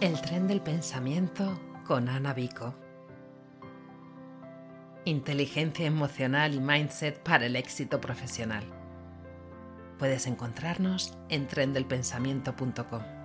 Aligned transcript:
El 0.00 0.18
tren 0.22 0.48
del 0.48 0.62
pensamiento 0.62 1.60
con 1.86 2.08
Ana 2.08 2.32
Vico. 2.32 2.74
Inteligencia 5.04 5.84
emocional 5.84 6.54
y 6.54 6.58
mindset 6.58 7.22
para 7.22 7.44
el 7.44 7.54
éxito 7.54 8.00
profesional. 8.00 8.64
Puedes 9.98 10.26
encontrarnos 10.26 11.18
en 11.28 11.46
trendelpensamiento.com. 11.46 13.19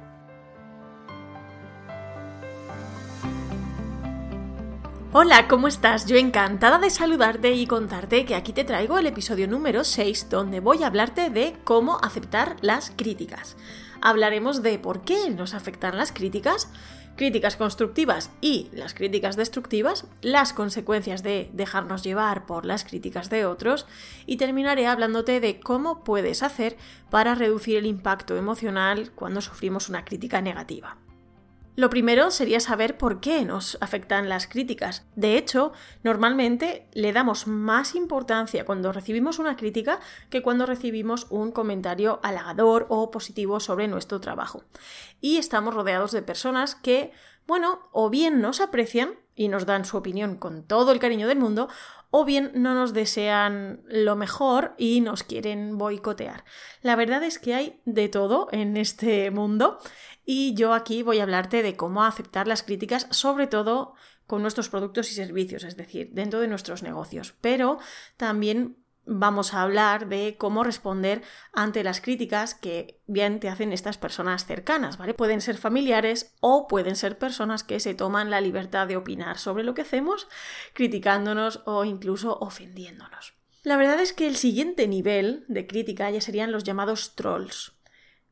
Hola, 5.18 5.48
¿cómo 5.48 5.70
estás? 5.70 6.08
Yo 6.08 6.18
encantada 6.18 6.78
de 6.78 6.90
saludarte 6.90 7.54
y 7.54 7.68
contarte 7.68 8.26
que 8.26 8.36
aquí 8.36 8.52
te 8.52 8.66
traigo 8.66 8.98
el 8.98 9.08
episodio 9.08 9.48
número 9.48 9.86
6 9.86 10.28
donde 10.30 10.60
voy 10.60 10.84
a 10.84 10.88
hablarte 10.88 11.30
de 11.30 11.56
cómo 11.64 12.00
aceptar 12.04 12.58
las 12.60 12.92
críticas. 12.94 13.56
Hablaremos 14.02 14.62
de 14.62 14.78
por 14.78 15.06
qué 15.06 15.30
nos 15.30 15.54
afectan 15.54 15.98
las 15.98 16.12
críticas, 16.12 16.70
críticas 17.16 17.56
constructivas 17.56 18.30
y 18.42 18.70
las 18.74 18.94
críticas 18.94 19.38
destructivas, 19.38 20.06
las 20.22 20.52
consecuencias 20.52 21.24
de 21.24 21.50
dejarnos 21.54 22.04
llevar 22.04 22.46
por 22.46 22.66
las 22.66 22.84
críticas 22.84 23.30
de 23.30 23.46
otros 23.46 23.88
y 24.26 24.36
terminaré 24.36 24.86
hablándote 24.86 25.40
de 25.40 25.62
cómo 25.62 26.04
puedes 26.04 26.44
hacer 26.44 26.76
para 27.10 27.36
reducir 27.36 27.78
el 27.78 27.86
impacto 27.86 28.36
emocional 28.36 29.12
cuando 29.16 29.40
sufrimos 29.40 29.88
una 29.88 30.04
crítica 30.04 30.42
negativa. 30.42 30.98
Lo 31.76 31.90
primero 31.90 32.32
sería 32.32 32.62
saber 32.62 32.98
por 32.98 33.20
qué 33.20 33.44
nos 33.44 33.78
afectan 33.82 34.30
las 34.30 34.48
críticas. 34.48 35.06
De 35.16 35.38
hecho, 35.38 35.74
normalmente 36.04 36.88
le 36.94 37.12
damos 37.12 37.48
más 37.48 37.96
importancia 37.96 38.64
cuando 38.64 38.94
recibimos 38.94 39.40
una 39.40 39.58
crítica 39.58 40.00
que 40.30 40.42
cuando 40.42 40.66
recibimos 40.66 41.28
un 41.30 41.52
comentario 41.52 42.22
halagador 42.24 42.86
o 42.90 43.12
positivo 43.12 43.60
sobre 43.60 43.90
nuestro 43.90 44.22
trabajo. 44.22 44.64
Y 45.20 45.38
estamos 45.38 45.74
rodeados 45.74 46.14
de 46.14 46.22
personas 46.22 46.76
que, 46.76 47.12
bueno, 47.46 47.90
o 47.92 48.10
bien 48.10 48.40
nos 48.40 48.62
aprecian 48.62 49.16
y 49.36 49.50
nos 49.50 49.66
dan 49.66 49.84
su 49.84 49.98
opinión 49.98 50.38
con 50.38 50.64
todo 50.64 50.94
el 50.94 51.00
cariño 51.00 51.28
del 51.28 51.40
mundo, 51.40 51.68
o 52.10 52.24
bien 52.24 52.52
no 52.56 52.74
nos 52.74 52.94
desean 52.94 53.82
lo 53.88 54.16
mejor 54.16 54.74
y 54.78 55.02
nos 55.02 55.24
quieren 55.24 55.78
boicotear. 55.78 56.46
La 56.82 56.96
verdad 56.96 57.22
es 57.24 57.40
que 57.40 57.54
hay 57.54 57.82
de 57.84 58.08
todo 58.08 58.48
en 58.54 58.78
este 58.78 59.32
mundo 59.32 59.80
y 60.26 60.54
yo 60.56 60.74
aquí 60.74 61.04
voy 61.04 61.20
a 61.20 61.24
hablarte 61.24 61.64
de 61.64 61.76
cómo 61.76 62.04
aceptar 62.04 62.48
las 62.48 62.64
críticas, 62.64 63.08
sobre 63.12 63.48
todo 63.48 63.94
con 64.28 64.42
nuestros 64.42 64.70
productos 64.70 65.12
y 65.12 65.16
servicios, 65.16 65.64
es 65.64 65.78
decir, 65.78 66.10
dentro 66.12 66.40
de 66.40 66.48
nuestros 66.48 66.82
negocios. 66.82 67.36
Pero 67.42 67.78
también 68.18 68.78
vamos 69.06 69.54
a 69.54 69.62
hablar 69.62 70.08
de 70.08 70.36
cómo 70.38 70.64
responder 70.64 71.22
ante 71.54 71.84
las 71.84 72.02
críticas 72.02 72.56
que 72.56 73.00
bien 73.06 73.40
te 73.40 73.50
hacen 73.50 73.72
estas 73.72 73.98
personas 73.98 74.46
cercanas, 74.46 74.98
¿vale? 74.98 75.14
Pueden 75.14 75.42
ser 75.42 75.58
familiares 75.58 76.34
o 76.42 76.68
pueden 76.68 76.96
ser 76.96 77.18
personas 77.18 77.64
que 77.64 77.80
se 77.80 77.94
toman 77.94 78.32
la 78.32 78.42
libertad 78.42 78.88
de 78.88 78.98
opinar 78.98 79.38
sobre 79.38 79.64
lo 79.64 79.74
que 79.74 79.84
hacemos, 79.84 80.28
criticándonos 80.74 81.62
o 81.66 81.86
incluso 81.86 82.38
ofendiéndonos. 82.40 83.34
La 83.64 83.78
verdad 83.78 84.00
es 84.00 84.14
que 84.14 84.28
el 84.28 84.36
siguiente 84.36 84.88
nivel 84.88 85.46
de 85.48 85.66
crítica 85.66 86.10
ya 86.10 86.22
serían 86.22 86.52
los 86.52 86.64
llamados 86.64 87.16
trolls. 87.16 87.75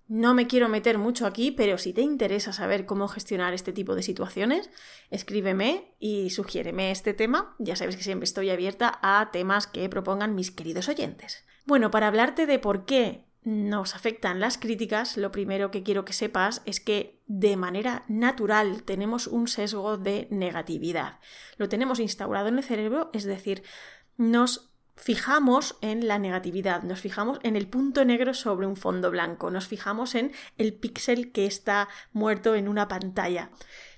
No 0.08 0.34
me 0.34 0.48
quiero 0.48 0.68
meter 0.68 0.98
mucho 0.98 1.26
aquí, 1.26 1.52
pero 1.52 1.78
si 1.78 1.94
te 1.94 2.02
interesa 2.02 2.54
saber 2.54 2.86
cómo 2.86 3.08
gestionar 3.08 3.54
este 3.54 3.72
tipo 3.72 3.96
de 3.96 4.04
situaciones, 4.04 4.70
escríbeme 5.10 5.96
y 6.00 6.30
sugiéreme 6.30 6.92
este 6.92 7.14
tema. 7.14 7.56
Ya 7.58 7.76
sabes 7.76 7.96
que 7.96 8.04
siempre 8.04 8.26
estoy 8.26 8.50
abierta 8.50 9.00
a 9.02 9.32
temas 9.32 9.66
que 9.66 9.88
propongan 9.90 10.36
mis 10.36 10.52
queridos 10.52 10.90
oyentes. 10.90 11.46
Bueno, 11.66 11.90
para 11.90 12.08
hablarte 12.08 12.46
de 12.46 12.60
por 12.60 12.86
qué 12.86 13.24
nos 13.44 13.96
afectan 13.96 14.40
las 14.40 14.58
críticas, 14.58 15.18
lo 15.18 15.32
primero 15.32 15.72
que 15.72 15.84
quiero 15.84 16.06
que 16.06 16.14
sepas 16.14 16.62
es 16.66 16.80
que 16.80 17.22
de 17.28 17.58
manera 17.58 18.04
natural 18.08 18.84
tenemos 18.84 19.28
un 19.28 19.48
sesgo 19.48 19.98
de 19.98 20.28
negatividad. 20.32 21.20
Lo 21.58 21.70
tenemos 21.70 22.00
instaurado 22.00 22.48
en 22.48 22.58
el 22.58 22.64
cerebro, 22.64 23.10
es 23.14 23.24
decir, 23.24 23.64
nos 24.18 24.73
fijamos 24.96 25.78
en 25.82 26.08
la 26.08 26.20
negatividad, 26.20 26.84
nos 26.84 27.02
fijamos 27.02 27.40
en 27.44 27.56
el 27.56 27.68
punto 27.68 28.06
negro 28.06 28.34
sobre 28.34 28.68
un 28.68 28.76
fondo 28.76 29.12
blanco, 29.12 29.52
nos 29.52 29.68
fijamos 29.68 30.16
en 30.16 30.32
el 30.58 30.74
píxel 30.74 31.32
que 31.32 31.46
está 31.46 31.90
muerto 32.12 32.56
en 32.56 32.68
una 32.68 32.88
pantalla. 32.88 33.50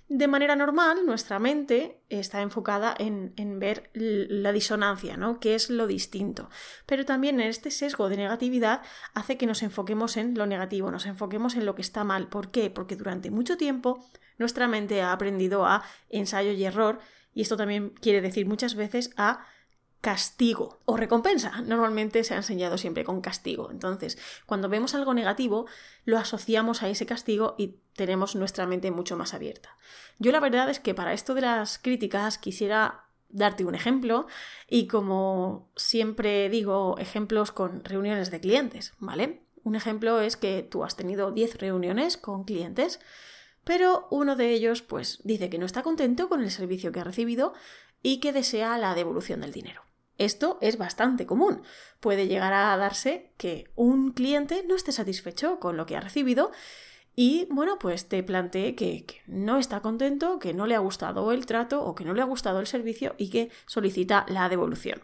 De 0.07 0.27
manera 0.27 0.55
normal, 0.55 1.03
nuestra 1.07 1.39
mente 1.39 1.99
está 2.09 2.41
enfocada 2.41 2.93
en, 2.99 3.33
ver 3.59 3.89
la 3.93 4.51
disonancia, 4.51 5.17
¿no? 5.17 5.39
que 5.39 5.55
es 5.55 5.71
lo 5.71 5.87
distinto. 5.87 6.47
Pero 6.85 7.05
también 7.05 7.39
este 7.39 7.71
sesgo 7.71 8.07
de 8.07 8.17
negatividad 8.17 8.83
hace 9.15 9.35
que 9.37 9.47
nos 9.47 9.63
enfoquemos 9.63 10.15
en 10.17 10.37
lo 10.37 10.45
negativo, 10.45 10.91
nos 10.91 11.07
enfoquemos 11.07 11.55
en 11.55 11.65
lo 11.65 11.73
que 11.73 11.81
está 11.81 12.03
mal. 12.03 12.27
¿Por 12.27 12.51
qué? 12.51 12.69
Porque 12.69 12.95
durante 12.95 13.31
mucho 13.31 13.57
tiempo 13.57 14.05
nuestra 14.37 14.67
mente 14.67 15.01
ha 15.01 15.11
aprendido 15.11 15.65
a 15.65 15.83
ensayo 16.09 16.51
y 16.51 16.63
error, 16.65 16.99
y 17.33 17.41
esto 17.41 17.57
también 17.57 17.89
quiere 17.99 18.21
decir 18.21 18.45
muchas 18.45 18.75
veces 18.75 19.09
a 19.17 19.47
castigo 20.05 20.77
o 20.85 20.97
recompensa. 20.97 21.61
Normalmente 21.61 22.23
se 22.23 22.35
ha 22.35 22.37
enseñado 22.37 22.77
siempre 22.77 23.03
con 23.03 23.21
castigo. 23.21 23.71
Entonces, 23.71 24.19
cuando 24.45 24.69
vemos 24.69 24.93
algo 24.93 25.15
negativo, 25.15 25.65
lo 26.03 26.19
asociamos 26.19 26.83
a 26.83 26.89
ese 26.89 27.07
castigo 27.07 27.55
y 27.57 27.77
tenemos 27.95 28.35
nuestra 28.35 28.67
mente 28.67 28.91
mucho 28.91 29.17
más 29.17 29.33
abierta. 29.33 29.75
Yo 30.19 30.31
la 30.31 30.39
verdad 30.39 30.69
es 30.69 30.79
que 30.79 30.93
para 30.93 31.13
esto 31.13 31.33
de 31.33 31.41
las 31.41 31.79
críticas 31.79 32.37
quisiera 32.37 33.05
darte 33.29 33.65
un 33.65 33.73
ejemplo 33.73 34.27
y 34.69 34.85
como 34.85 35.71
siempre 35.75 36.49
digo, 36.49 36.99
ejemplos 36.99 37.51
con 37.51 37.83
reuniones 37.83 38.29
de 38.29 38.39
clientes, 38.39 38.93
¿vale? 38.99 39.41
Un 39.63 39.75
ejemplo 39.75 40.21
es 40.21 40.37
que 40.37 40.61
tú 40.61 40.83
has 40.83 40.95
tenido 40.95 41.31
10 41.31 41.57
reuniones 41.57 42.17
con 42.17 42.43
clientes, 42.43 42.99
pero 43.63 44.07
uno 44.11 44.35
de 44.35 44.51
ellos 44.51 44.83
pues 44.83 45.19
dice 45.23 45.49
que 45.49 45.57
no 45.57 45.65
está 45.65 45.81
contento 45.81 46.29
con 46.29 46.43
el 46.43 46.51
servicio 46.51 46.91
que 46.91 46.99
ha 46.99 47.03
recibido 47.03 47.55
y 48.03 48.19
que 48.19 48.33
desea 48.33 48.77
la 48.77 48.93
devolución 48.93 49.41
del 49.41 49.51
dinero. 49.51 49.84
Esto 50.17 50.57
es 50.61 50.77
bastante 50.77 51.25
común. 51.25 51.61
Puede 51.99 52.27
llegar 52.27 52.53
a 52.53 52.75
darse 52.77 53.31
que 53.37 53.69
un 53.75 54.11
cliente 54.11 54.63
no 54.67 54.75
esté 54.75 54.91
satisfecho 54.91 55.59
con 55.59 55.77
lo 55.77 55.85
que 55.85 55.95
ha 55.95 56.01
recibido 56.01 56.51
y, 57.15 57.47
bueno, 57.49 57.79
pues 57.79 58.09
te 58.09 58.21
plantee 58.23 58.75
que, 58.75 59.05
no 59.25 59.57
está 59.57 59.81
contento, 59.81 60.37
que 60.37 60.53
no 60.53 60.67
le 60.67 60.75
ha 60.75 60.79
gustado 60.79 61.31
el 61.31 61.45
trato 61.45 61.83
o 61.83 61.95
que 61.95 62.03
no 62.03 62.13
le 62.13 62.21
ha 62.21 62.25
gustado 62.25 62.59
el 62.59 62.67
servicio 62.67 63.15
y 63.17 63.29
que 63.29 63.49
solicita 63.65 64.25
la 64.27 64.49
devolución. 64.49 65.01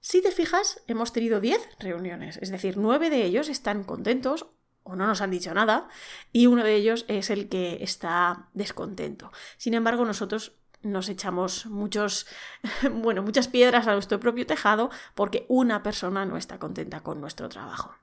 Si 0.00 0.22
te 0.22 0.30
fijas, 0.30 0.82
hemos 0.86 1.12
tenido 1.12 1.40
10 1.40 1.60
reuniones, 1.78 2.38
es 2.38 2.50
decir, 2.50 2.76
9 2.76 3.10
de 3.10 3.24
ellos 3.24 3.48
están 3.48 3.84
contentos 3.84 4.46
o 4.82 4.96
no 4.96 5.06
nos 5.06 5.20
han 5.20 5.30
dicho 5.30 5.52
nada 5.54 5.88
y 6.32 6.46
uno 6.46 6.64
de 6.64 6.74
ellos 6.74 7.04
es 7.08 7.30
el 7.30 7.48
que 7.48 7.82
está 7.82 8.48
descontento. 8.54 9.30
Sin 9.56 9.74
embargo, 9.74 10.04
nosotros 10.04 10.59
nos 10.82 11.08
echamos 11.08 11.66
muchos, 11.66 12.26
bueno, 12.92 13.22
muchas 13.22 13.48
piedras 13.48 13.86
a 13.86 13.92
nuestro 13.92 14.20
propio 14.20 14.46
tejado 14.46 14.90
porque 15.14 15.46
una 15.48 15.82
persona 15.82 16.24
no 16.26 16.36
está 16.36 16.58
contenta 16.58 17.00
con 17.00 17.20
nuestro 17.20 17.48
trabajo. 17.48 17.94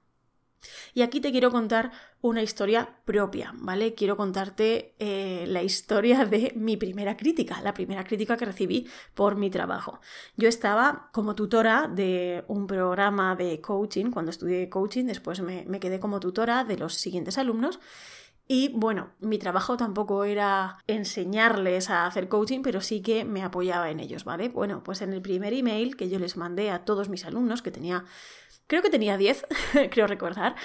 Y 0.94 1.02
aquí 1.02 1.22
te 1.22 1.32
quiero 1.32 1.52
contar 1.52 1.92
una 2.22 2.42
historia 2.42 2.98
propia, 3.06 3.54
¿vale? 3.56 3.94
Quiero 3.94 4.18
contarte 4.18 4.96
eh, 5.00 5.46
la 5.48 5.62
historia 5.62 6.26
de 6.26 6.54
mi 6.56 6.78
primera 6.78 7.16
crítica, 7.16 7.62
la 7.62 7.74
primera 7.74 8.04
crítica 8.04 8.38
que 8.38 8.46
recibí 8.46 8.88
por 9.14 9.36
mi 9.36 9.50
trabajo. 9.50 10.00
Yo 10.36 10.50
estaba 10.50 11.10
como 11.14 11.36
tutora 11.36 11.88
de 11.88 12.44
un 12.48 12.68
programa 12.68 13.36
de 13.36 13.62
coaching, 13.62 14.12
cuando 14.12 14.32
estudié 14.32 14.70
coaching, 14.70 15.06
después 15.06 15.42
me, 15.42 15.66
me 15.68 15.80
quedé 15.80 16.00
como 16.00 16.20
tutora 16.20 16.64
de 16.64 16.78
los 16.78 16.96
siguientes 16.96 17.38
alumnos 17.38 17.80
y 18.50 18.70
bueno, 18.70 19.12
mi 19.20 19.38
trabajo 19.40 19.76
tampoco 19.76 20.24
era 20.24 20.78
enseñarles 20.88 21.90
a 21.90 22.06
hacer 22.06 22.30
coaching, 22.30 22.62
pero 22.62 22.80
sí 22.80 23.02
que 23.02 23.26
me 23.26 23.44
apoyaba 23.44 23.92
en 23.92 24.00
ellos, 24.00 24.24
¿vale? 24.24 24.48
Bueno, 24.48 24.84
pues 24.84 25.02
en 25.02 25.12
el 25.12 25.22
primer 25.22 25.54
email 25.54 25.98
que 25.98 26.08
yo 26.08 26.18
les 26.18 26.38
mandé 26.38 26.72
a 26.72 26.86
todos 26.86 27.10
mis 27.10 27.26
alumnos, 27.26 27.62
que 27.62 27.72
tenía, 27.72 28.06
creo 28.66 28.82
que 28.82 28.90
tenía 28.90 29.18
10, 29.18 29.46
creo 29.92 30.08
recordar, 30.08 30.56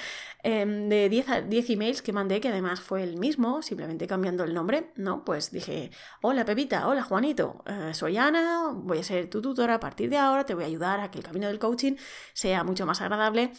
em, 0.44 0.88
de 0.88 1.08
10, 1.08 1.48
10 1.48 1.70
emails 1.70 2.02
que 2.02 2.12
mandé, 2.12 2.40
que 2.40 2.48
además 2.48 2.80
fue 2.80 3.02
el 3.02 3.16
mismo, 3.16 3.62
simplemente 3.62 4.06
cambiando 4.06 4.44
el 4.44 4.54
nombre, 4.54 4.92
¿no? 4.94 5.24
Pues 5.24 5.50
dije, 5.50 5.90
hola 6.20 6.44
Pepita, 6.44 6.86
hola 6.86 7.02
Juanito, 7.02 7.64
eh, 7.66 7.94
soy 7.94 8.16
Ana, 8.16 8.70
voy 8.72 8.98
a 8.98 9.02
ser 9.02 9.28
tu 9.28 9.42
tutora 9.42 9.74
a 9.74 9.80
partir 9.80 10.08
de 10.08 10.18
ahora, 10.18 10.46
te 10.46 10.54
voy 10.54 10.62
a 10.62 10.68
ayudar 10.68 11.00
a 11.00 11.10
que 11.10 11.18
el 11.18 11.24
camino 11.24 11.48
del 11.48 11.58
coaching 11.58 11.96
sea 12.32 12.62
mucho 12.62 12.86
más 12.86 13.00
agradable 13.00 13.52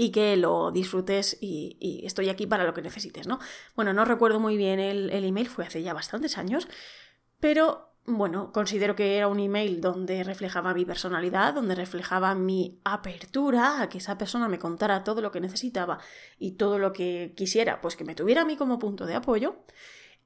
y 0.00 0.12
que 0.12 0.36
lo 0.36 0.70
disfrutes 0.70 1.36
y, 1.40 2.02
estoy 2.04 2.28
aquí 2.28 2.46
para 2.46 2.62
lo 2.62 2.72
que 2.72 2.82
necesites, 2.82 3.26
¿no? 3.26 3.40
Bueno, 3.74 3.92
no 3.92 4.04
recuerdo 4.04 4.38
muy 4.38 4.56
bien 4.56 4.78
el, 4.78 5.10
email, 5.24 5.48
fue 5.48 5.66
hace 5.66 5.82
ya 5.82 5.92
bastantes 5.92 6.38
años, 6.38 6.68
pero 7.40 7.96
bueno, 8.06 8.52
considero 8.52 8.94
que 8.94 9.16
era 9.16 9.26
un 9.26 9.40
email 9.40 9.80
donde 9.80 10.22
reflejaba 10.22 10.72
mi 10.72 10.84
personalidad, 10.84 11.52
donde 11.52 11.74
reflejaba 11.74 12.36
mi 12.36 12.80
apertura 12.84 13.82
a 13.82 13.88
que 13.88 13.98
esa 13.98 14.16
persona 14.16 14.46
me 14.46 14.60
contara 14.60 15.02
todo 15.02 15.20
lo 15.20 15.32
que 15.32 15.40
necesitaba 15.40 15.98
y 16.38 16.52
todo 16.52 16.78
lo 16.78 16.92
que 16.92 17.34
quisiera, 17.36 17.80
pues 17.80 17.96
que 17.96 18.04
me 18.04 18.14
tuviera 18.14 18.42
a 18.42 18.44
mí 18.44 18.56
como 18.56 18.78
punto 18.78 19.04
de 19.04 19.16
apoyo. 19.16 19.56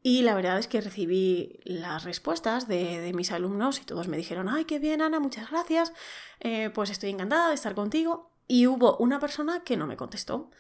Y 0.02 0.20
la 0.20 0.34
verdad 0.34 0.58
es 0.58 0.69
que 0.69 0.82
recibí 0.82 1.60
las 1.64 2.04
respuestas 2.04 2.69
de, 2.69 3.10
mis 3.14 3.32
alumnos 3.32 3.80
y 3.80 3.84
todos 3.86 4.06
me 4.06 4.19
dijeron, 4.19 4.50
ay, 4.50 4.66
qué 4.66 4.78
bien, 4.78 5.00
Ana, 5.00 5.19
muchas 5.19 5.50
gracias, 5.50 5.94
eh, 6.40 6.69
pues 6.74 6.90
estoy 6.90 7.08
encantada 7.08 7.48
de 7.48 7.54
estar 7.54 7.74
contigo. 7.74 8.31
Y 8.49 8.67
hubo 8.67 8.97
una 8.99 9.19
persona 9.19 9.62
que 9.65 9.77
no 9.77 9.87
me 9.87 9.97
contestó. 9.97 10.50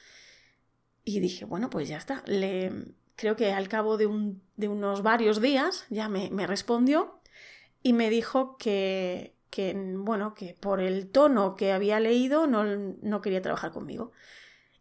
Y 1.04 1.20
dije, 1.20 1.44
bueno, 1.44 1.70
pues 1.70 1.88
ya 1.88 1.96
está. 1.96 2.22
Le 2.26 2.94
creo 3.16 3.36
que 3.36 3.52
al 3.52 3.68
cabo 3.68 3.96
de, 3.96 4.06
unos 4.06 5.02
varios 5.02 5.40
días 5.40 5.86
ya 5.90 6.08
me, 6.08 6.46
respondió 6.46 7.20
y 7.82 7.92
me 7.92 8.10
dijo 8.10 8.56
que, 8.56 9.36
que, 9.50 9.74
bueno, 9.96 10.34
que 10.34 10.56
por 10.58 10.80
el 10.80 11.08
tono 11.08 11.54
que 11.54 11.72
había 11.72 12.00
leído 12.00 12.46
no, 12.46 12.64
no 12.64 13.20
quería 13.20 13.42
trabajar 13.42 13.72
conmigo. 13.72 14.12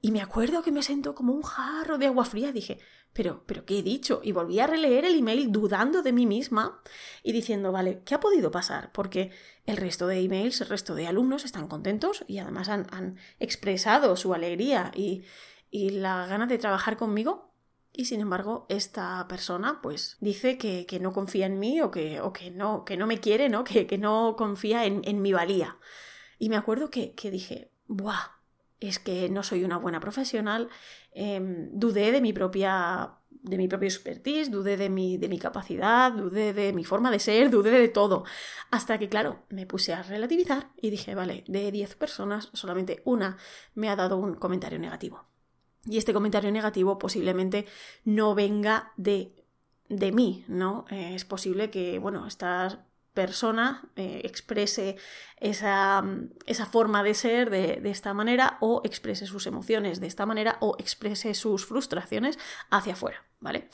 Y 0.02 0.12
me 0.12 0.22
acuerdo 0.22 0.64
que 0.64 0.72
me 0.72 0.82
sentó 0.82 1.14
como 1.14 1.34
un 1.34 1.44
jarro 1.44 2.00
de 2.00 2.08
agua 2.08 2.26
fría. 2.26 2.52
Dije, 2.52 2.80
pero, 3.14 3.44
pero, 3.46 3.66
¿qué 3.66 3.80
he 3.80 3.84
dicho? 3.84 4.22
Y 4.24 4.32
volví 4.32 4.60
a 4.60 4.68
releer 4.68 5.04
el 5.04 5.18
email 5.18 5.52
dudando 5.52 6.02
de 6.02 6.14
mí 6.14 6.26
misma 6.26 6.82
y 7.24 7.34
diciendo, 7.34 7.72
vale, 7.72 8.02
¿qué 8.06 8.16
ha 8.16 8.22
podido 8.22 8.52
pasar? 8.52 8.92
Porque 8.94 9.32
el 9.66 9.76
resto 9.78 10.08
de 10.08 10.22
emails, 10.22 10.62
el 10.62 10.68
resto 10.68 10.96
de 10.96 11.08
alumnos 11.08 11.44
están 11.44 11.68
contentos 11.68 12.24
y 12.28 12.40
además 12.40 12.70
han, 12.70 13.18
expresado 13.40 14.16
su 14.16 14.34
alegría 14.34 14.92
y, 14.96 15.24
y 15.70 15.90
la 15.90 16.26
gana 16.28 16.48
de 16.48 16.58
trabajar 16.58 16.96
conmigo. 16.96 17.52
Y 17.94 18.06
sin 18.06 18.22
embargo, 18.22 18.66
esta 18.70 19.28
persona, 19.28 19.82
pues, 19.82 20.16
dice 20.22 20.58
que, 20.58 20.86
que 20.86 21.02
no 21.02 21.12
confía 21.12 21.46
en 21.46 21.60
mí 21.60 21.82
o 21.82 21.92
que, 21.92 22.22
o 22.22 22.32
que, 22.32 22.50
no, 22.50 22.86
que 22.86 22.96
no 22.96 23.08
me 23.08 23.20
quiere, 23.20 23.50
¿no? 23.50 23.66
Que, 23.66 23.88
que 23.88 23.98
no 23.98 24.36
confía 24.38 24.86
en, 24.86 25.02
en, 25.04 25.22
mi 25.22 25.34
valía. 25.34 25.78
Y 26.40 26.48
me 26.48 26.56
acuerdo 26.56 26.90
que, 26.90 27.14
que 27.14 27.30
dije, 27.30 27.74
¡buah! 27.88 28.41
Es 28.82 29.00
que 29.00 29.30
no 29.30 29.44
soy 29.44 29.64
una 29.64 29.78
buena 29.78 30.00
profesional, 30.02 30.68
em, 31.14 31.70
dudé 31.72 32.12
de 32.12 32.20
mi 32.20 32.34
propia 32.34 33.18
de 33.44 33.58
mi 33.58 33.68
propia 33.68 33.88
expertise, 33.88 34.52
dudé 34.52 34.78
de 34.78 34.90
mi, 34.90 35.18
de 35.18 35.28
mi 35.28 35.40
capacidad, 35.40 36.12
dudé 36.12 36.54
de 36.54 36.74
mi 36.74 36.84
forma 36.84 37.10
de 37.10 37.20
ser, 37.20 37.50
dudé 37.50 37.72
de 37.72 37.88
todo. 37.88 38.24
Hasta 38.70 39.00
que, 39.00 39.10
claro, 39.10 39.44
me 39.50 39.66
puse 39.66 39.94
a 39.94 40.04
relativizar 40.04 40.70
y 40.80 40.92
dije, 40.92 41.16
vale, 41.16 41.44
de 41.48 41.72
10 41.72 41.96
personas, 41.96 42.50
solamente 42.54 43.02
una 43.04 43.38
me 43.74 43.90
ha 43.90 43.96
dado 43.96 44.18
un 44.18 44.36
comentario 44.36 44.78
negativo. 44.78 45.26
Y 45.86 45.98
este 45.98 46.14
comentario 46.14 46.52
negativo 46.52 47.00
posiblemente 47.00 47.66
no 48.04 48.36
venga 48.36 48.94
de, 48.98 49.44
de 49.90 50.12
mí, 50.12 50.46
¿no? 50.48 50.86
es 50.92 51.26
posible 51.26 51.72
que, 51.72 51.98
bueno, 51.98 52.28
estas 52.28 52.78
persona 53.14 53.90
eh, 53.96 54.22
exprese 54.24 54.96
esa, 55.38 56.04
esa, 56.46 56.66
forma 56.66 57.04
de 57.04 57.14
ser 57.14 57.50
de, 57.50 57.82
esta 57.90 58.14
manera 58.14 58.58
o 58.62 58.82
exprese 58.86 59.26
sus 59.26 59.48
emociones 59.48 60.00
de 60.00 60.08
esta 60.08 60.26
manera 60.26 60.58
o 60.62 60.76
exprese 60.80 61.34
sus 61.34 61.66
frustraciones 61.66 62.40
hacia 62.70 62.94
afuera, 62.94 63.26
¿vale? 63.40 63.70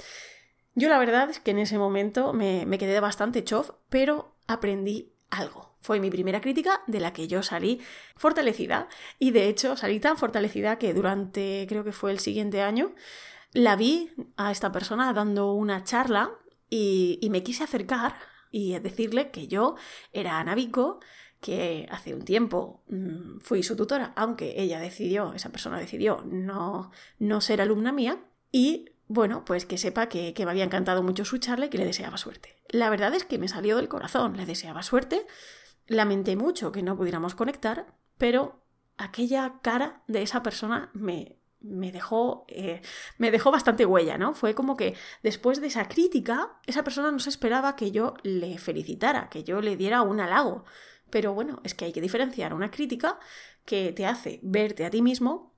Yo 0.76 0.90
la 0.90 1.00
verdad 1.00 1.30
es 1.30 1.40
que 1.40 1.52
en 1.52 1.60
ese 1.60 1.78
momento 1.78 2.34
me, 2.34 2.66
me 2.66 2.78
quedé 2.78 3.00
bastante 3.00 3.44
chof, 3.44 3.72
pero 3.90 4.36
aprendí 4.48 5.14
algo. 5.30 5.76
Fue 5.82 6.00
mi 6.00 6.10
primera 6.10 6.42
crítica 6.42 6.82
de 6.88 7.00
la 7.00 7.14
que 7.14 7.28
yo 7.28 7.44
salí 7.44 7.82
fortalecida 8.16 8.88
y 9.20 9.32
de 9.32 9.48
hecho 9.48 9.76
salí 9.78 10.00
tan 10.00 10.18
fortalecida 10.18 10.78
que 10.78 10.94
durante 10.94 11.66
creo 11.70 11.84
que 11.84 11.92
fue 11.92 12.12
el 12.12 12.20
siguiente 12.20 12.62
año 12.62 12.94
la 13.54 13.76
vi 13.76 14.12
a 14.36 14.52
esta 14.52 14.72
persona 14.72 15.14
dando 15.14 15.54
una 15.54 15.84
charla 15.84 16.32
y, 16.70 17.20
y 17.22 17.30
me 17.30 17.44
quise 17.44 17.64
acercar 17.64 18.16
y 18.52 18.78
decirle 18.80 19.32
que 19.32 19.48
yo 19.48 19.76
era 20.12 20.40
Ana 20.40 20.56
Vico, 20.56 21.00
que 21.42 21.88
hace 21.92 22.16
un 22.16 22.24
tiempo 22.24 22.84
mm, 22.88 23.40
fui 23.40 23.64
su 23.64 23.76
tutora, 23.76 24.14
aunque 24.16 24.62
ella 24.62 24.80
decidió, 24.80 25.34
esa 25.34 25.52
persona 25.52 25.80
decidió 25.80 26.24
no, 26.26 26.92
no 27.20 27.42
ser 27.42 27.62
alumna 27.62 27.92
mía, 27.92 28.24
y 28.52 28.90
bueno, 29.08 29.46
pues 29.46 29.66
que 29.66 29.78
sepa 29.78 30.10
que, 30.10 30.34
que, 30.34 30.46
me 30.46 30.52
había 30.52 30.64
encantado 30.64 31.04
mucho 31.04 31.26
su 31.26 31.38
charla 31.38 31.68
y 31.68 31.70
que 31.70 31.78
le 31.78 31.86
deseaba 31.86 32.18
suerte. 32.18 32.62
La 32.70 32.90
verdad 32.90 33.14
es 33.14 33.24
que 33.24 33.38
me 33.38 33.48
salió 33.48 33.78
del 33.78 33.88
corazón, 33.88 34.36
le 34.36 34.46
deseaba 34.46 34.84
suerte, 34.84 35.26
lamenté 35.86 36.36
mucho 36.36 36.72
que 36.72 36.84
no 36.84 36.98
pudiéramos 36.98 37.36
conectar, 37.36 37.94
pero 38.18 38.64
aquella 38.98 39.60
cara 39.62 40.04
de 40.08 40.24
esa 40.24 40.44
persona 40.44 40.90
me, 40.94 41.37
me 41.62 41.92
dejó, 41.92 42.46
eh, 42.48 42.82
me 43.18 43.32
dejó 43.32 43.52
bastante 43.52 43.86
huella, 43.86 44.18
¿no? 44.18 44.34
Fue 44.34 44.54
como 44.56 44.78
que 44.78 44.96
después 45.24 45.62
de 45.62 45.68
esa 45.68 45.88
crítica, 45.88 46.60
esa 46.66 46.84
persona 46.84 47.12
no 47.12 47.20
se 47.20 47.30
esperaba 47.30 47.76
que 47.76 47.92
yo 47.92 48.14
le 48.24 48.58
felicitara, 48.58 49.30
que 49.30 49.44
yo 49.44 49.62
le 49.62 49.78
diera 49.78 50.02
un 50.02 50.20
halago. 50.20 50.66
Pero 51.10 51.34
bueno, 51.34 51.62
es 51.64 51.74
que 51.74 51.86
hay 51.86 51.94
que 51.94 52.02
diferenciar 52.02 52.54
una 52.54 52.72
crítica 52.72 53.20
que 53.66 53.92
te 53.94 54.06
hace 54.06 54.40
verte 54.44 54.86
a 54.86 54.90
ti 54.90 55.02
mismo 55.02 55.54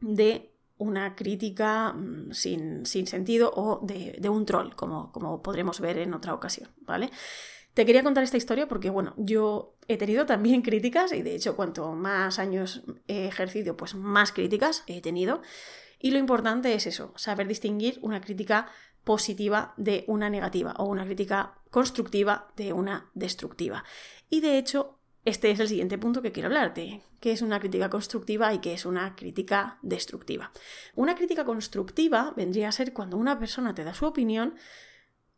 de 0.00 0.54
una 0.76 1.14
crítica 1.14 1.92
mm, 1.92 2.32
sin, 2.32 2.86
sin 2.86 3.06
sentido 3.06 3.52
o 3.54 3.80
de, 3.84 4.16
de 4.18 4.28
un 4.28 4.44
troll, 4.46 4.74
como, 4.74 5.12
como 5.12 5.42
podremos 5.42 5.80
ver 5.80 5.98
en 5.98 6.14
otra 6.14 6.34
ocasión, 6.34 6.70
¿vale? 6.80 7.10
Te 7.74 7.84
quería 7.84 8.04
contar 8.04 8.22
esta 8.22 8.36
historia 8.36 8.68
porque, 8.68 8.88
bueno, 8.88 9.14
yo 9.16 9.76
he 9.88 9.96
tenido 9.96 10.26
también 10.26 10.62
críticas 10.62 11.12
y 11.12 11.22
de 11.22 11.34
hecho 11.34 11.56
cuanto 11.56 11.92
más 11.92 12.38
años 12.38 12.82
he 13.08 13.26
ejercido, 13.26 13.76
pues 13.76 13.94
más 13.94 14.32
críticas 14.32 14.84
he 14.86 15.00
tenido. 15.00 15.42
Y 15.98 16.10
lo 16.10 16.18
importante 16.18 16.74
es 16.74 16.86
eso, 16.86 17.12
saber 17.16 17.48
distinguir 17.48 17.98
una 18.02 18.20
crítica 18.20 18.68
positiva 19.04 19.74
de 19.76 20.04
una 20.06 20.30
negativa 20.30 20.74
o 20.78 20.84
una 20.84 21.04
crítica 21.04 21.58
constructiva 21.70 22.52
de 22.56 22.72
una 22.72 23.10
destructiva. 23.14 23.84
Y 24.30 24.40
de 24.40 24.58
hecho, 24.58 24.98
este 25.24 25.50
es 25.50 25.60
el 25.60 25.68
siguiente 25.68 25.98
punto 25.98 26.20
que 26.20 26.32
quiero 26.32 26.48
hablarte, 26.48 27.02
que 27.20 27.32
es 27.32 27.42
una 27.42 27.58
crítica 27.58 27.88
constructiva 27.88 28.52
y 28.52 28.58
que 28.58 28.74
es 28.74 28.84
una 28.84 29.16
crítica 29.16 29.78
destructiva. 29.82 30.52
Una 30.94 31.14
crítica 31.14 31.44
constructiva 31.44 32.32
vendría 32.36 32.68
a 32.68 32.72
ser 32.72 32.92
cuando 32.92 33.16
una 33.16 33.38
persona 33.38 33.74
te 33.74 33.84
da 33.84 33.94
su 33.94 34.04
opinión 34.04 34.54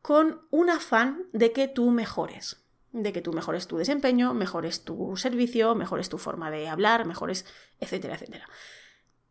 con 0.06 0.46
un 0.52 0.70
afán 0.70 1.24
de 1.32 1.50
que 1.50 1.66
tú 1.66 1.90
mejores, 1.90 2.64
de 2.92 3.12
que 3.12 3.22
tú 3.22 3.32
mejores 3.32 3.66
tu 3.66 3.76
desempeño, 3.76 4.34
mejores 4.34 4.84
tu 4.84 5.16
servicio, 5.16 5.74
mejores 5.74 6.08
tu 6.08 6.16
forma 6.16 6.48
de 6.48 6.68
hablar, 6.68 7.06
mejores, 7.06 7.44
etcétera, 7.80 8.14
etcétera. 8.14 8.48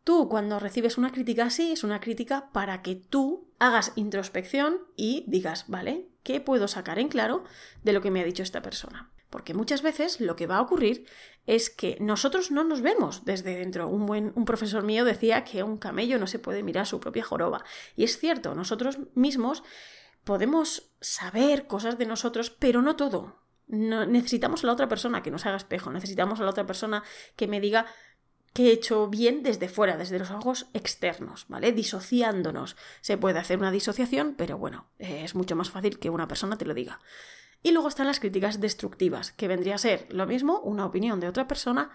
Tú 0.03 0.27
cuando 0.27 0.59
recibes 0.59 0.97
una 0.97 1.13
crítica 1.13 1.45
así 1.45 1.71
es 1.71 1.85
una 1.85 2.01
crítica 2.01 2.49
para 2.51 2.81
que 2.81 2.95
tú 2.95 3.53
hagas 3.57 3.93
introspección 3.95 4.81
y 4.97 5.23
digas, 5.27 5.63
vale, 5.69 6.09
¿qué 6.23 6.41
puedo 6.41 6.67
sacar 6.67 6.99
en 6.99 7.07
claro 7.07 7.45
de 7.83 7.93
lo 7.93 8.01
que 8.01 8.11
me 8.11 8.19
ha 8.19 8.25
dicho 8.25 8.43
esta 8.43 8.61
persona? 8.61 9.13
Porque 9.29 9.53
muchas 9.53 9.81
veces 9.81 10.19
lo 10.19 10.35
que 10.35 10.45
va 10.45 10.57
a 10.57 10.61
ocurrir 10.61 11.05
es 11.47 11.69
que 11.69 11.95
nosotros 12.01 12.51
no 12.51 12.65
nos 12.65 12.81
vemos 12.81 13.23
desde 13.23 13.55
dentro. 13.55 13.87
Un 13.87 14.05
buen 14.05 14.33
un 14.35 14.43
profesor 14.43 14.83
mío 14.83 15.05
decía 15.05 15.45
que 15.45 15.63
un 15.63 15.77
camello 15.77 16.19
no 16.19 16.27
se 16.27 16.39
puede 16.39 16.63
mirar 16.63 16.85
su 16.85 16.99
propia 16.99 17.23
joroba. 17.23 17.63
Y 17.95 18.03
es 18.03 18.19
cierto, 18.19 18.55
nosotros 18.55 18.99
mismos 19.13 19.63
podemos 20.25 20.91
saber 20.99 21.67
cosas 21.67 21.97
de 21.97 22.05
nosotros, 22.05 22.49
pero 22.49 22.81
no 22.81 22.97
todo. 22.97 23.39
necesitamos 23.67 24.63
a 24.63 24.67
la 24.67 24.73
otra 24.73 24.89
persona 24.89 25.23
que 25.23 25.31
nos 25.31 25.45
haga 25.45 25.57
espejo, 25.57 25.91
necesitamos 25.91 26.39
a 26.39 26.43
la 26.43 26.49
otra 26.49 26.67
persona 26.67 27.03
que 27.35 27.47
me 27.47 27.61
diga 27.61 27.85
que 28.53 28.69
he 28.69 28.71
hecho 28.71 29.07
bien 29.07 29.43
desde 29.43 29.67
fuera, 29.67 29.97
desde 29.97 30.19
los 30.19 30.31
ojos 30.31 30.67
externos, 30.73 31.45
¿vale? 31.49 31.71
Disociándonos. 31.73 32.77
Se 33.01 33.17
puede 33.17 33.39
hacer 33.39 33.57
una 33.57 33.71
disociación, 33.71 34.35
pero 34.37 34.57
bueno, 34.57 34.87
es 34.97 35.35
mucho 35.35 35.55
más 35.55 35.69
fácil 35.69 35.99
que 35.99 36.09
una 36.09 36.27
persona 36.27 36.57
te 36.57 36.65
lo 36.65 36.73
diga. 36.73 36.99
Y 37.63 37.71
luego 37.71 37.89
están 37.89 38.07
las 38.07 38.19
críticas 38.19 38.61
destructivas, 38.61 39.31
que 39.33 39.47
vendría 39.47 39.75
a 39.75 39.79
ser 39.79 40.07
lo 40.09 40.25
mismo, 40.25 40.59
una 40.61 40.85
opinión 40.85 41.19
de 41.19 41.27
otra 41.27 41.47
persona, 41.47 41.89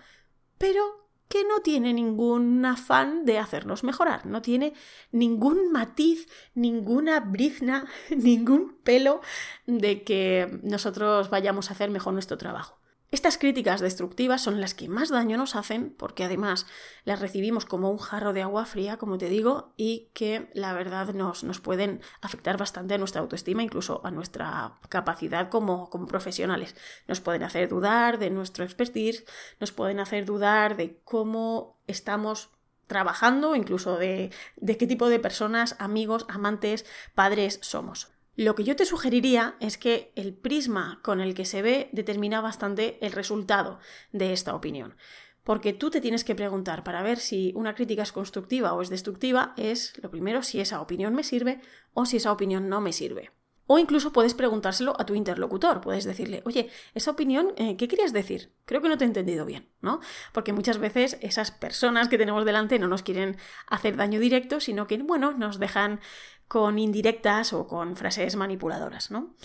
pero 0.59 1.00
que 1.31 1.45
no 1.45 1.61
tiene 1.61 1.95
ningún 1.95 2.67
afán 2.67 3.25
de 3.25 3.39
hacernos 3.39 3.85
mejorar, 3.85 4.27
no 4.27 4.43
tiene 4.43 4.75
ningún 5.13 5.71
matiz, 5.71 6.27
ninguna 6.55 7.21
brizna, 7.21 7.87
ningún 8.11 8.77
pelo 8.83 9.21
de 9.65 10.03
que 10.03 10.59
nosotros 10.65 11.31
vayamos 11.31 11.71
a 11.71 11.75
hacer 11.75 11.89
mejor 11.89 12.15
nuestro 12.15 12.37
trabajo. 12.37 12.80
Estas 13.13 13.39
críticas 13.39 13.81
destructivas 13.81 14.41
son 14.41 14.61
las 14.61 14.73
que 14.73 14.89
más 14.89 15.09
daño 15.09 15.37
nos 15.37 15.57
hacen 15.57 15.93
porque 15.99 16.23
además 16.23 16.67
las 17.03 17.19
recibimos 17.19 17.65
como 17.65 17.91
un 17.91 17.99
jarro 17.99 18.33
de 18.33 18.43
agua 18.43 18.67
fría, 18.67 18.99
como 18.99 19.19
te 19.19 19.29
digo, 19.29 19.75
y 19.77 20.11
que 20.15 20.49
la 20.55 20.73
verdad 20.75 21.13
nos, 21.13 21.43
nos 21.43 21.59
pueden 21.59 22.03
afectar 22.21 22.57
bastante 22.57 22.95
a 22.95 22.99
nuestra 22.99 23.21
autoestima, 23.21 23.65
incluso 23.65 24.01
a 24.05 24.13
nuestra 24.13 24.79
capacidad 24.89 25.49
como, 25.49 25.91
como 25.91 26.07
profesionales. 26.07 26.77
Nos 27.09 27.21
pueden 27.21 27.43
hacer 27.43 27.69
dudar 27.69 28.21
de 28.21 28.31
nuestro 28.31 28.63
expertise, 28.63 29.25
nos 29.59 29.73
pueden 29.73 29.99
hacer 29.99 30.25
dudar 30.25 30.77
de 30.77 31.01
cómo 31.03 31.81
estamos 31.89 32.51
trabajando, 32.87 33.57
incluso 33.57 33.99
de, 33.99 34.31
de 34.57 34.77
qué 34.77 34.87
tipo 34.87 35.09
de 35.09 35.19
personas, 35.19 35.75
amigos, 35.81 36.27
amantes, 36.29 36.87
padres 37.17 37.59
somos. 37.61 38.13
Lo 38.41 38.55
que 38.55 38.65
yo 38.65 38.75
te 38.75 38.87
sugeriría 38.87 39.57
es 39.61 39.77
que 39.77 40.15
el 40.17 40.33
prisma 40.33 41.01
con 41.03 41.21
el 41.21 41.35
que 41.35 41.45
se 41.45 41.61
ve 41.61 41.91
determina 41.93 42.41
bastante 42.41 42.97
el 43.05 43.13
resultado 43.13 43.81
de 44.13 44.33
esta 44.33 44.55
opinión. 44.55 44.97
Porque 45.45 45.75
tú 45.75 45.91
te 45.91 46.01
tienes 46.01 46.25
que 46.25 46.35
preguntar 46.35 46.83
para 46.83 47.03
ver 47.03 47.19
si 47.19 47.53
una 47.55 47.75
crítica 47.75 48.03
es 48.03 48.13
constructiva 48.13 48.73
o 48.73 48.81
es 48.81 48.89
destructiva, 48.89 49.53
es 49.59 49.93
lo 50.03 50.11
primero 50.11 50.43
si 50.43 50.59
esa 50.59 50.81
opinión 50.81 51.15
me 51.15 51.23
sirve 51.23 51.61
o 51.93 52.07
si 52.07 52.17
esa 52.17 52.33
opinión 52.33 52.71
no 52.71 52.81
me 52.81 52.95
sirve. 52.95 53.31
O 53.73 53.79
incluso 53.79 54.13
puedes 54.13 54.35
preguntárselo 54.35 54.97
a 54.99 55.07
tu 55.07 55.15
interlocutor. 55.15 55.81
Puedes 55.81 56.03
decirle, 56.03 56.43
oye, 56.45 56.69
esa 56.93 57.13
opinión, 57.13 57.53
eh, 57.55 57.77
¿qué 57.77 57.87
querías 57.87 58.13
decir? 58.13 58.53
Creo 58.65 58.83
que 58.83 58.89
no 58.89 58.99
te 58.99 59.05
he 59.05 59.07
entendido 59.07 59.47
bien, 59.47 59.69
¿no? 59.81 60.01
Porque 60.33 60.53
muchas 60.53 60.79
veces 60.79 61.19
esas 61.21 61.53
personas 61.53 62.09
que 62.09 62.19
tenemos 62.19 62.45
delante 62.45 62.81
no 62.81 62.89
nos 62.89 63.05
quieren 63.05 63.37
hacer 63.69 63.95
daño 63.95 64.19
directo, 64.19 64.59
sino 64.59 64.89
que, 64.89 64.99
bueno, 64.99 65.35
nos 65.35 65.61
dejan 65.61 66.01
con 66.49 66.81
indirectas 66.81 67.53
o 67.53 67.69
con 67.69 67.95
frases 67.95 68.35
manipuladoras, 68.35 69.13
¿no? 69.13 69.37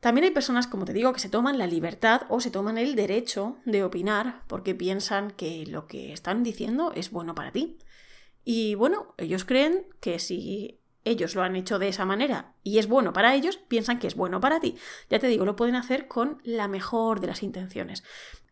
También 0.00 0.24
hay 0.24 0.30
personas, 0.30 0.66
como 0.66 0.86
te 0.86 0.94
digo, 0.94 1.12
que 1.12 1.20
se 1.20 1.28
toman 1.28 1.58
la 1.58 1.66
libertad 1.66 2.22
o 2.30 2.40
se 2.40 2.50
toman 2.50 2.78
el 2.78 2.94
derecho 2.94 3.58
de 3.66 3.84
opinar 3.84 4.44
porque 4.46 4.74
piensan 4.74 5.30
que 5.30 5.66
lo 5.66 5.86
que 5.86 6.14
están 6.14 6.42
diciendo 6.42 6.94
es 6.96 7.10
bueno 7.10 7.34
para 7.34 7.52
ti. 7.52 7.76
Y 8.44 8.76
bueno, 8.76 9.14
ellos 9.18 9.44
creen 9.44 9.86
que 10.00 10.18
si 10.18 10.81
ellos 11.04 11.34
lo 11.34 11.42
han 11.42 11.56
hecho 11.56 11.78
de 11.78 11.88
esa 11.88 12.04
manera 12.04 12.54
y 12.62 12.78
es 12.78 12.88
bueno 12.88 13.12
para 13.12 13.34
ellos, 13.34 13.56
piensan 13.56 13.98
que 13.98 14.06
es 14.06 14.14
bueno 14.14 14.40
para 14.40 14.60
ti. 14.60 14.76
Ya 15.10 15.18
te 15.18 15.26
digo, 15.26 15.44
lo 15.44 15.56
pueden 15.56 15.76
hacer 15.76 16.08
con 16.08 16.40
la 16.44 16.68
mejor 16.68 17.20
de 17.20 17.26
las 17.28 17.42
intenciones. 17.42 18.02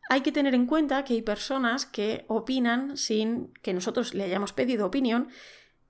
Hay 0.08 0.22
que 0.22 0.32
tener 0.32 0.54
en 0.54 0.66
cuenta 0.66 1.04
que 1.04 1.14
hay 1.14 1.22
personas 1.22 1.86
que 1.86 2.24
opinan 2.26 2.96
sin 2.96 3.52
que 3.62 3.72
nosotros 3.72 4.14
le 4.14 4.24
hayamos 4.24 4.52
pedido 4.52 4.86
opinión, 4.86 5.28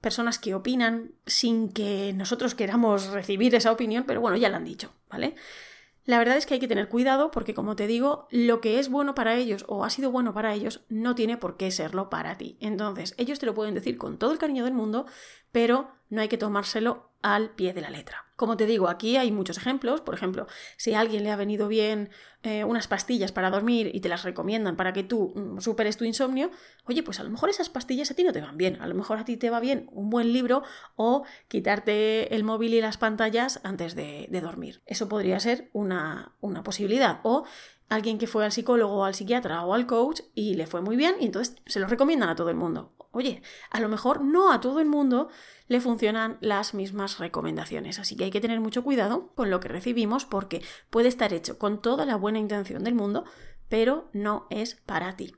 personas 0.01 0.39
que 0.39 0.55
opinan 0.55 1.13
sin 1.27 1.73
que 1.73 2.13
nosotros 2.15 2.55
queramos 2.55 3.07
recibir 3.09 3.55
esa 3.55 3.73
opinión, 3.73 4.05
pero 4.07 4.21
bueno, 4.21 4.37
ya 4.37 4.49
la 4.49 4.59
han 4.59 4.65
dicho, 4.65 4.93
¿vale? 5.09 5.37
La 6.05 6.19
verdad 6.19 6.39
es 6.39 6.47
que 6.47 6.55
hay 6.55 6.61
que 6.61 6.69
tener 6.69 6.89
cuidado 6.89 7.31
porque, 7.31 7.55
como 7.55 7.77
te 7.77 7.87
digo, 7.87 8.27
lo 8.31 8.61
que 8.61 8.79
es 8.79 8.89
bueno 8.89 9.15
para 9.15 9.37
ellos 9.37 9.65
o 9.69 9.85
ha 9.85 9.91
sido 9.91 10.11
bueno 10.11 10.33
para 10.33 10.55
ellos 10.55 10.85
no 10.89 11.15
tiene 11.15 11.37
por 11.37 11.57
qué 11.57 11.71
serlo 11.71 12.09
para 12.09 12.39
ti. 12.39 12.57
Entonces, 12.61 13.15
ellos 13.19 13.39
te 13.39 13.47
lo 13.47 13.55
pueden 13.55 13.75
decir 13.75 13.99
con 13.99 14.19
todo 14.19 14.33
el 14.33 14.39
cariño 14.39 14.65
del 14.65 14.73
mundo, 14.73 15.07
pero 15.53 15.91
no 16.09 16.21
hay 16.21 16.29
que 16.29 16.39
tomárselo 16.39 17.11
al 17.23 17.51
pie 17.51 17.73
de 17.73 17.81
la 17.81 17.91
letra. 17.91 18.25
Como 18.37 18.57
te 18.57 18.65
digo, 18.65 18.89
aquí 18.89 19.19
hay 19.19 19.31
muchos 19.31 19.59
ejemplos. 19.59 20.01
Por 20.01 20.15
ejemplo, 20.15 20.47
si 20.79 20.95
a 20.95 21.01
alguien 21.01 21.23
le 21.23 21.31
ha 21.31 21.37
venido 21.37 21.69
bien 21.69 22.09
eh, 22.43 22.65
unas 22.65 22.89
pastillas 22.89 23.33
para 23.33 23.51
dormir 23.51 23.91
y 23.93 24.01
te 24.01 24.09
las 24.09 24.23
recomiendan 24.23 24.77
para 24.77 24.95
que 24.95 25.03
tú 25.03 25.35
mm, 25.35 25.61
superes 25.61 25.99
tu 25.99 26.05
insomnio, 26.05 26.51
oye, 26.87 27.03
pues 27.03 27.21
a 27.21 27.23
lo 27.23 27.29
mejor 27.29 27.51
esas 27.51 27.69
pastillas 27.69 28.11
a 28.11 28.15
ti 28.15 28.25
no 28.25 28.33
te 28.33 28.41
van 28.41 28.57
bien. 28.57 28.81
A 28.81 28.87
lo 28.87 28.95
mejor 28.95 29.19
a 29.19 29.27
ti 29.27 29.37
te 29.37 29.51
va 29.51 29.61
bien 29.61 29.91
un 29.93 30.09
buen 30.09 30.33
libro 30.33 30.63
o 30.97 31.25
quitarte 31.49 32.35
el 32.35 32.45
móvil 32.45 32.73
y 32.73 32.81
las 32.81 32.97
pantallas 32.97 33.61
antes 33.63 33.95
de, 33.95 34.29
dormir. 34.41 34.81
Eso 34.87 35.07
podría 35.07 35.39
ser 35.39 35.69
una, 35.75 36.33
una 36.41 36.63
posibilidad. 36.63 37.21
O 37.25 37.45
alguien 37.91 38.17
que 38.17 38.27
fue 38.27 38.47
al 38.47 38.53
psicólogo, 38.53 39.05
al 39.05 39.15
psiquiatra 39.15 39.67
o 39.67 39.75
al 39.75 39.87
coach 39.87 40.23
y 40.35 40.55
le 40.55 40.67
fue 40.67 40.81
muy 40.81 40.97
bien 40.97 41.17
y 41.21 41.27
entonces 41.27 41.57
se 41.67 41.79
lo 41.79 41.89
recomiendan 41.89 42.31
a 42.31 42.37
todo 42.37 42.49
el 42.49 42.57
mundo. 42.57 42.95
Oye, 43.13 43.43
a 43.71 43.81
lo 43.81 43.89
mejor 43.89 44.23
no 44.23 44.53
a 44.53 44.61
todo 44.61 44.81
el 44.81 44.87
mundo 44.87 45.29
le 45.67 45.81
funcionan 45.81 46.39
las 46.41 46.75
mismas 46.75 47.19
recomendaciones, 47.19 47.99
así 47.99 48.17
que 48.17 48.25
hay 48.25 48.31
que 48.31 48.41
tener 48.41 48.61
mucho 48.61 48.85
cuidado 48.85 49.33
con 49.35 49.51
lo 49.51 49.59
que 49.59 49.69
recibimos 49.69 50.25
porque 50.25 50.63
puede 50.91 51.09
estar 51.09 51.33
hecho 51.33 51.59
con 51.59 51.83
toda 51.83 52.07
la 52.07 52.17
buena 52.17 52.39
intención 52.39 52.85
del 52.85 52.95
mundo, 52.95 53.25
pero 53.69 54.09
no 54.13 54.47
es 54.51 54.77
para 54.87 55.17
ti. 55.17 55.35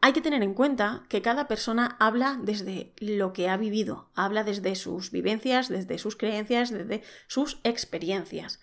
Hay 0.00 0.12
que 0.12 0.22
tener 0.22 0.42
en 0.42 0.54
cuenta 0.54 1.04
que 1.08 1.20
cada 1.20 1.46
persona 1.46 1.96
habla 1.98 2.38
desde 2.40 2.94
lo 3.00 3.32
que 3.32 3.48
ha 3.48 3.56
vivido, 3.56 4.10
habla 4.14 4.44
desde 4.44 4.74
sus 4.74 5.10
vivencias, 5.10 5.68
desde 5.68 5.98
sus 5.98 6.16
creencias, 6.16 6.70
desde 6.70 7.02
sus 7.26 7.60
experiencias. 7.64 8.60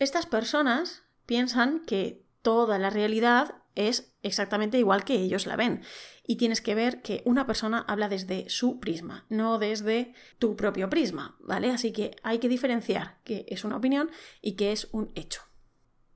Estas 0.00 0.26
personas 0.26 1.04
piensan 1.26 1.84
que 1.84 2.27
toda 2.48 2.78
la 2.78 2.88
realidad 2.88 3.56
es 3.74 4.14
exactamente 4.22 4.78
igual 4.78 5.04
que 5.04 5.16
ellos 5.16 5.44
la 5.44 5.54
ven. 5.54 5.82
Y 6.26 6.36
tienes 6.36 6.62
que 6.62 6.74
ver 6.74 7.02
que 7.02 7.20
una 7.26 7.46
persona 7.46 7.84
habla 7.86 8.08
desde 8.08 8.48
su 8.48 8.80
prisma, 8.80 9.26
no 9.28 9.58
desde 9.58 10.14
tu 10.38 10.56
propio 10.56 10.88
prisma, 10.88 11.36
¿vale? 11.40 11.70
Así 11.70 11.92
que 11.92 12.16
hay 12.22 12.38
que 12.38 12.48
diferenciar 12.48 13.18
qué 13.22 13.44
es 13.50 13.64
una 13.64 13.76
opinión 13.76 14.10
y 14.40 14.52
qué 14.52 14.72
es 14.72 14.88
un 14.92 15.12
hecho. 15.14 15.42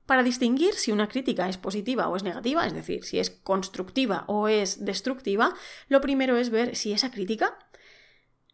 Para 0.07 0.23
distinguir 0.23 0.73
si 0.73 0.91
una 0.91 1.07
crítica 1.07 1.47
es 1.47 1.59
positiva 1.59 2.07
o 2.07 2.15
es 2.15 2.23
negativa, 2.23 2.65
es 2.65 2.73
decir, 2.73 3.03
si 3.03 3.19
es 3.19 3.29
constructiva 3.29 4.25
o 4.27 4.47
es 4.47 4.83
destructiva, 4.83 5.53
lo 5.87 6.01
primero 6.01 6.35
es 6.37 6.49
ver 6.49 6.75
si 6.75 6.93
esa 6.93 7.11
crítica 7.11 7.59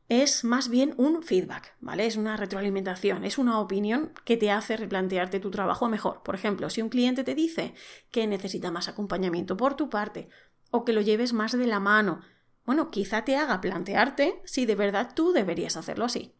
es 0.10 0.44
más 0.44 0.70
bien 0.70 0.96
un 0.98 1.22
feedback, 1.22 1.76
¿vale? 1.80 2.08
Es 2.08 2.18
una 2.18 2.36
retroalimentación, 2.36 3.24
es 3.24 3.38
una 3.38 3.60
opinión 3.60 4.12
que 4.26 4.38
te 4.38 4.50
hace 4.50 4.76
replantearte 4.76 5.40
tu 5.40 5.52
trabajo 5.52 5.88
mejor. 5.88 6.24
Por 6.24 6.34
ejemplo, 6.34 6.72
si 6.72 6.82
un 6.82 6.90
cliente 6.90 7.24
te 7.24 7.36
dice 7.36 7.76
que 8.10 8.26
necesita 8.26 8.72
más 8.72 8.88
acompañamiento 8.88 9.56
por 9.56 9.76
tu 9.76 9.90
parte 9.90 10.28
o 10.72 10.84
que 10.84 10.94
lo 10.94 11.02
lleves 11.02 11.32
más 11.32 11.52
de 11.52 11.68
la 11.68 11.80
mano, 11.80 12.22
bueno, 12.66 12.90
quizá 12.90 13.24
te 13.24 13.38
haga 13.38 13.62
plantearte 13.62 14.42
si 14.46 14.66
de 14.66 14.76
verdad 14.76 15.14
tú 15.16 15.32
deberías 15.32 15.78
hacerlo 15.78 16.06
así. 16.06 16.36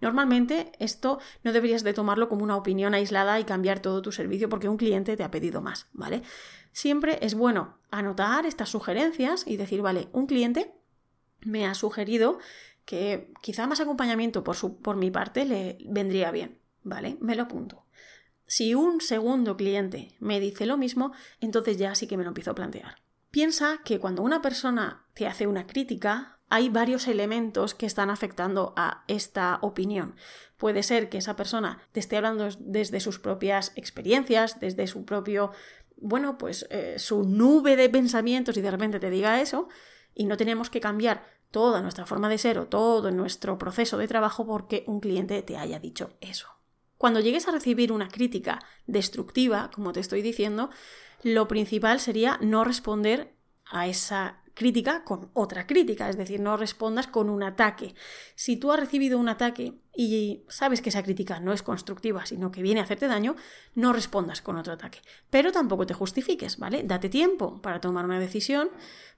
Normalmente 0.00 0.72
esto 0.78 1.20
no 1.42 1.52
deberías 1.52 1.84
de 1.84 1.94
tomarlo 1.94 2.28
como 2.28 2.42
una 2.42 2.56
opinión 2.56 2.92
aislada 2.92 3.38
y 3.38 3.44
cambiar 3.44 3.80
todo 3.80 4.02
tu 4.02 4.10
servicio 4.10 4.48
porque 4.48 4.68
un 4.68 4.76
cliente 4.76 5.16
te 5.16 5.24
ha 5.24 5.30
pedido 5.30 5.62
más, 5.62 5.86
¿vale? 5.92 6.22
Siempre 6.72 7.18
es 7.22 7.34
bueno 7.34 7.78
anotar 7.90 8.46
estas 8.46 8.68
sugerencias 8.68 9.46
y 9.46 9.56
decir, 9.56 9.80
vale, 9.80 10.08
un 10.12 10.26
cliente 10.26 10.74
me 11.40 11.66
ha 11.66 11.74
sugerido 11.74 12.38
que 12.86 13.32
quizá 13.42 13.66
más 13.66 13.80
acompañamiento 13.80 14.42
por, 14.42 14.56
su, 14.56 14.80
por 14.80 14.96
mi 14.96 15.10
parte 15.10 15.44
le 15.44 15.76
vendría 15.86 16.30
bien, 16.30 16.58
¿vale? 16.82 17.18
Me 17.20 17.34
lo 17.34 17.42
apunto. 17.42 17.84
Si 18.46 18.74
un 18.74 19.00
segundo 19.00 19.56
cliente 19.56 20.16
me 20.20 20.40
dice 20.40 20.64
lo 20.66 20.78
mismo, 20.78 21.12
entonces 21.40 21.76
ya 21.76 21.94
sí 21.96 22.06
que 22.06 22.16
me 22.16 22.22
lo 22.22 22.28
empiezo 22.28 22.52
a 22.52 22.54
plantear. 22.54 23.02
Piensa 23.32 23.80
que 23.84 23.98
cuando 23.98 24.22
una 24.22 24.40
persona 24.40 25.04
te 25.14 25.26
hace 25.26 25.48
una 25.48 25.66
crítica, 25.66 26.38
hay 26.48 26.68
varios 26.68 27.08
elementos 27.08 27.74
que 27.74 27.86
están 27.86 28.08
afectando 28.08 28.72
a 28.76 29.04
esta 29.08 29.58
opinión. 29.62 30.14
Puede 30.56 30.84
ser 30.84 31.08
que 31.08 31.18
esa 31.18 31.34
persona 31.34 31.80
te 31.90 31.98
esté 31.98 32.16
hablando 32.16 32.48
desde 32.60 33.00
sus 33.00 33.18
propias 33.18 33.72
experiencias, 33.74 34.60
desde 34.60 34.86
su 34.86 35.04
propio, 35.04 35.50
bueno, 35.96 36.38
pues 36.38 36.68
eh, 36.70 37.00
su 37.00 37.24
nube 37.24 37.74
de 37.74 37.90
pensamientos 37.90 38.56
y 38.56 38.60
de 38.60 38.70
repente 38.70 39.00
te 39.00 39.10
diga 39.10 39.40
eso, 39.40 39.68
y 40.14 40.24
no 40.24 40.36
tenemos 40.36 40.70
que 40.70 40.80
cambiar 40.80 41.24
toda 41.56 41.80
nuestra 41.80 42.04
forma 42.04 42.28
de 42.28 42.36
ser 42.36 42.58
o 42.58 42.66
todo 42.66 43.10
nuestro 43.10 43.56
proceso 43.56 43.96
de 43.96 44.06
trabajo 44.06 44.44
porque 44.44 44.84
un 44.86 45.00
cliente 45.00 45.40
te 45.40 45.56
haya 45.56 45.78
dicho 45.78 46.10
eso. 46.20 46.48
Cuando 46.98 47.20
llegues 47.20 47.48
a 47.48 47.50
recibir 47.50 47.92
una 47.92 48.08
crítica 48.08 48.58
destructiva, 48.86 49.70
como 49.74 49.94
te 49.94 50.00
estoy 50.00 50.20
diciendo, 50.20 50.68
lo 51.22 51.48
principal 51.48 51.98
sería 51.98 52.38
no 52.42 52.62
responder 52.62 53.32
a 53.64 53.86
esa 53.86 54.42
crítica 54.52 55.02
con 55.04 55.30
otra 55.32 55.66
crítica, 55.66 56.10
es 56.10 56.18
decir, 56.18 56.40
no 56.40 56.58
respondas 56.58 57.06
con 57.06 57.30
un 57.30 57.42
ataque. 57.42 57.94
Si 58.34 58.58
tú 58.58 58.70
has 58.70 58.78
recibido 58.78 59.18
un 59.18 59.30
ataque 59.30 59.80
y 59.94 60.44
sabes 60.48 60.82
que 60.82 60.90
esa 60.90 61.02
crítica 61.02 61.40
no 61.40 61.54
es 61.54 61.62
constructiva, 61.62 62.26
sino 62.26 62.50
que 62.50 62.60
viene 62.60 62.80
a 62.80 62.84
hacerte 62.84 63.08
daño, 63.08 63.34
no 63.74 63.94
respondas 63.94 64.42
con 64.42 64.58
otro 64.58 64.74
ataque. 64.74 65.00
Pero 65.30 65.52
tampoco 65.52 65.86
te 65.86 65.94
justifiques, 65.94 66.58
¿vale? 66.58 66.82
Date 66.82 67.08
tiempo 67.08 67.62
para 67.62 67.80
tomar 67.80 68.04
una 68.04 68.20
decisión 68.20 68.68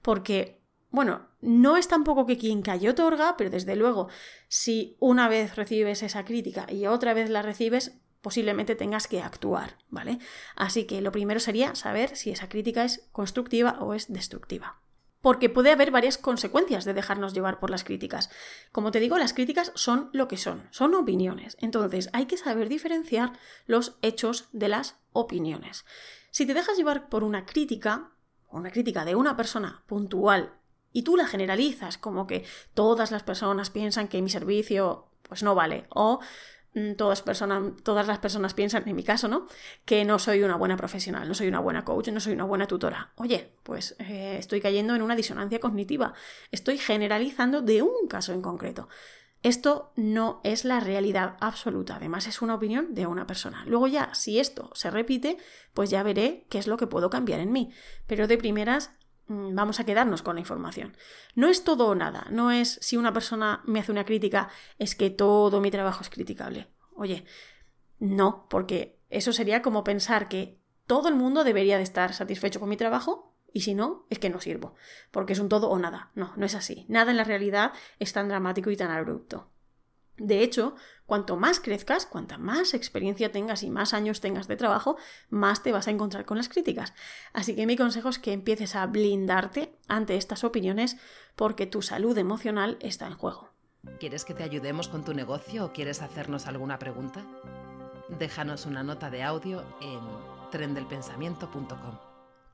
porque 0.01 0.58
bueno, 0.91 1.27
no 1.41 1.77
es 1.77 1.87
tampoco 1.87 2.25
que 2.25 2.37
quien 2.37 2.61
cayó 2.61 2.91
otorga, 2.91 3.37
pero 3.37 3.49
desde 3.49 3.75
luego, 3.75 4.09
si 4.47 4.97
una 4.99 5.29
vez 5.29 5.55
recibes 5.55 6.01
esa 6.01 6.25
crítica 6.25 6.65
y 6.71 6.87
otra 6.87 7.13
vez 7.13 7.29
la 7.29 7.41
recibes, 7.41 7.99
posiblemente 8.21 8.75
tengas 8.75 9.07
que 9.07 9.21
actuar, 9.21 9.77
¿vale? 9.89 10.19
Así 10.55 10.85
que 10.85 11.01
lo 11.01 11.11
primero 11.11 11.39
sería 11.39 11.75
saber 11.75 12.15
si 12.15 12.31
esa 12.31 12.49
crítica 12.49 12.83
es 12.83 13.07
constructiva 13.11 13.77
o 13.79 13.93
es 13.93 14.11
destructiva. 14.11 14.81
Porque 15.21 15.49
puede 15.49 15.71
haber 15.71 15.91
varias 15.91 16.17
consecuencias 16.17 16.85
de 16.85 16.93
dejarnos 16.93 17.33
llevar 17.33 17.59
por 17.59 17.69
las 17.69 17.83
críticas. 17.83 18.29
Como 18.71 18.91
te 18.91 19.01
digo, 19.01 19.17
las 19.17 19.33
críticas 19.33 19.73
son 19.75 20.09
lo 20.13 20.29
que 20.29 20.37
son, 20.37 20.67
son 20.71 20.95
opiniones. 20.95 21.57
Entonces 21.59 22.09
hay 22.13 22.25
que 22.25 22.37
saber 22.37 22.69
diferenciar 22.69 23.33
los 23.65 23.97
hechos 24.01 24.47
de 24.53 24.69
las 24.69 24.97
opiniones. 25.11 25.85
Si 26.31 26.45
te 26.45 26.53
dejas 26.53 26.77
llevar 26.77 27.09
por 27.09 27.23
una 27.23 27.45
crítica, 27.45 28.11
una 28.49 28.71
crítica 28.71 29.03
de 29.03 29.15
una 29.15 29.35
persona 29.35 29.83
puntual 29.87 30.58
y 30.91 31.03
tú 31.03 31.17
la 31.17 31.27
generalizas, 31.27 31.97
como 31.97 32.27
que 32.27 32.45
todas 32.73 33.11
las 33.11 33.23
personas 33.23 33.69
piensan 33.69 34.07
que 34.07 34.21
mi 34.21 34.29
servicio 34.29 35.05
pues 35.29 35.43
no 35.43 35.55
vale, 35.55 35.85
o 35.89 36.19
mm, 36.73 36.93
todas, 36.93 37.23
todas 37.83 38.07
las 38.07 38.19
personas 38.19 38.53
piensan, 38.53 38.87
en 38.87 38.95
mi 38.95 39.03
caso, 39.03 39.27
¿no? 39.27 39.47
Que 39.85 40.03
no 40.03 40.19
soy 40.19 40.41
una 40.41 40.55
buena 40.55 40.75
profesional, 40.75 41.27
no 41.27 41.35
soy 41.35 41.47
una 41.47 41.59
buena 41.59 41.85
coach, 41.85 42.09
no 42.09 42.19
soy 42.19 42.33
una 42.33 42.45
buena 42.45 42.67
tutora. 42.67 43.13
Oye, 43.15 43.53
pues 43.63 43.95
eh, 43.99 44.37
estoy 44.39 44.59
cayendo 44.59 44.95
en 44.95 45.03
una 45.03 45.15
disonancia 45.15 45.59
cognitiva, 45.59 46.13
estoy 46.51 46.77
generalizando 46.79 47.61
de 47.61 47.83
un 47.83 48.07
caso 48.07 48.33
en 48.33 48.41
concreto. 48.41 48.89
Esto 49.41 49.93
no 49.95 50.41
es 50.43 50.65
la 50.65 50.81
realidad 50.81 51.37
absoluta, 51.39 51.95
además 51.95 52.27
es 52.27 52.41
una 52.41 52.55
opinión 52.55 52.93
de 52.93 53.07
una 53.07 53.25
persona. 53.25 53.63
Luego 53.65 53.87
ya, 53.87 54.13
si 54.13 54.37
esto 54.37 54.69
se 54.73 54.91
repite, 54.91 55.37
pues 55.73 55.89
ya 55.89 56.03
veré 56.03 56.45
qué 56.49 56.57
es 56.57 56.67
lo 56.67 56.75
que 56.75 56.87
puedo 56.87 57.09
cambiar 57.09 57.39
en 57.39 57.53
mí. 57.53 57.71
Pero 58.05 58.27
de 58.27 58.37
primeras, 58.37 58.91
vamos 59.29 59.79
a 59.79 59.85
quedarnos 59.85 60.21
con 60.21 60.35
la 60.35 60.41
información. 60.41 60.97
No 61.35 61.47
es 61.47 61.63
todo 61.63 61.87
o 61.87 61.95
nada, 61.95 62.27
no 62.31 62.51
es 62.51 62.79
si 62.81 62.97
una 62.97 63.13
persona 63.13 63.61
me 63.65 63.79
hace 63.79 63.91
una 63.91 64.05
crítica, 64.05 64.49
es 64.77 64.95
que 64.95 65.09
todo 65.09 65.61
mi 65.61 65.71
trabajo 65.71 66.01
es 66.01 66.09
criticable. 66.09 66.67
Oye, 66.95 67.25
no, 67.99 68.47
porque 68.49 68.99
eso 69.09 69.31
sería 69.31 69.61
como 69.61 69.83
pensar 69.83 70.27
que 70.27 70.59
todo 70.87 71.07
el 71.07 71.15
mundo 71.15 71.43
debería 71.43 71.77
de 71.77 71.83
estar 71.83 72.13
satisfecho 72.13 72.59
con 72.59 72.69
mi 72.69 72.77
trabajo 72.77 73.35
y 73.53 73.61
si 73.61 73.75
no, 73.75 74.05
es 74.09 74.19
que 74.19 74.29
no 74.29 74.41
sirvo, 74.41 74.75
porque 75.11 75.33
es 75.33 75.39
un 75.39 75.49
todo 75.49 75.69
o 75.69 75.79
nada. 75.79 76.11
No, 76.15 76.33
no 76.35 76.45
es 76.45 76.55
así. 76.55 76.85
Nada 76.87 77.11
en 77.11 77.17
la 77.17 77.23
realidad 77.23 77.73
es 77.99 78.13
tan 78.13 78.27
dramático 78.27 78.71
y 78.71 78.77
tan 78.77 78.91
abrupto. 78.91 79.51
De 80.19 80.43
hecho, 80.43 80.75
cuanto 81.05 81.37
más 81.37 81.59
crezcas, 81.59 82.05
cuanta 82.05 82.37
más 82.37 82.73
experiencia 82.73 83.31
tengas 83.31 83.63
y 83.63 83.69
más 83.69 83.93
años 83.93 84.21
tengas 84.21 84.47
de 84.47 84.57
trabajo, 84.57 84.97
más 85.29 85.63
te 85.63 85.71
vas 85.71 85.87
a 85.87 85.91
encontrar 85.91 86.25
con 86.25 86.37
las 86.37 86.49
críticas. 86.49 86.93
Así 87.33 87.55
que 87.55 87.65
mi 87.65 87.75
consejo 87.75 88.09
es 88.09 88.19
que 88.19 88.33
empieces 88.33 88.75
a 88.75 88.85
blindarte 88.85 89.73
ante 89.87 90.17
estas 90.17 90.43
opiniones 90.43 90.97
porque 91.35 91.65
tu 91.65 91.81
salud 91.81 92.17
emocional 92.17 92.77
está 92.81 93.07
en 93.07 93.15
juego. 93.15 93.49
¿Quieres 93.99 94.25
que 94.25 94.33
te 94.33 94.43
ayudemos 94.43 94.89
con 94.89 95.05
tu 95.05 95.13
negocio 95.13 95.65
o 95.65 95.73
quieres 95.73 96.01
hacernos 96.01 96.47
alguna 96.47 96.79
pregunta? 96.79 97.25
Déjanos 98.19 98.65
una 98.65 98.83
nota 98.83 99.09
de 99.09 99.23
audio 99.23 99.63
en 99.81 100.01
trendelpensamiento.com. 100.51 102.08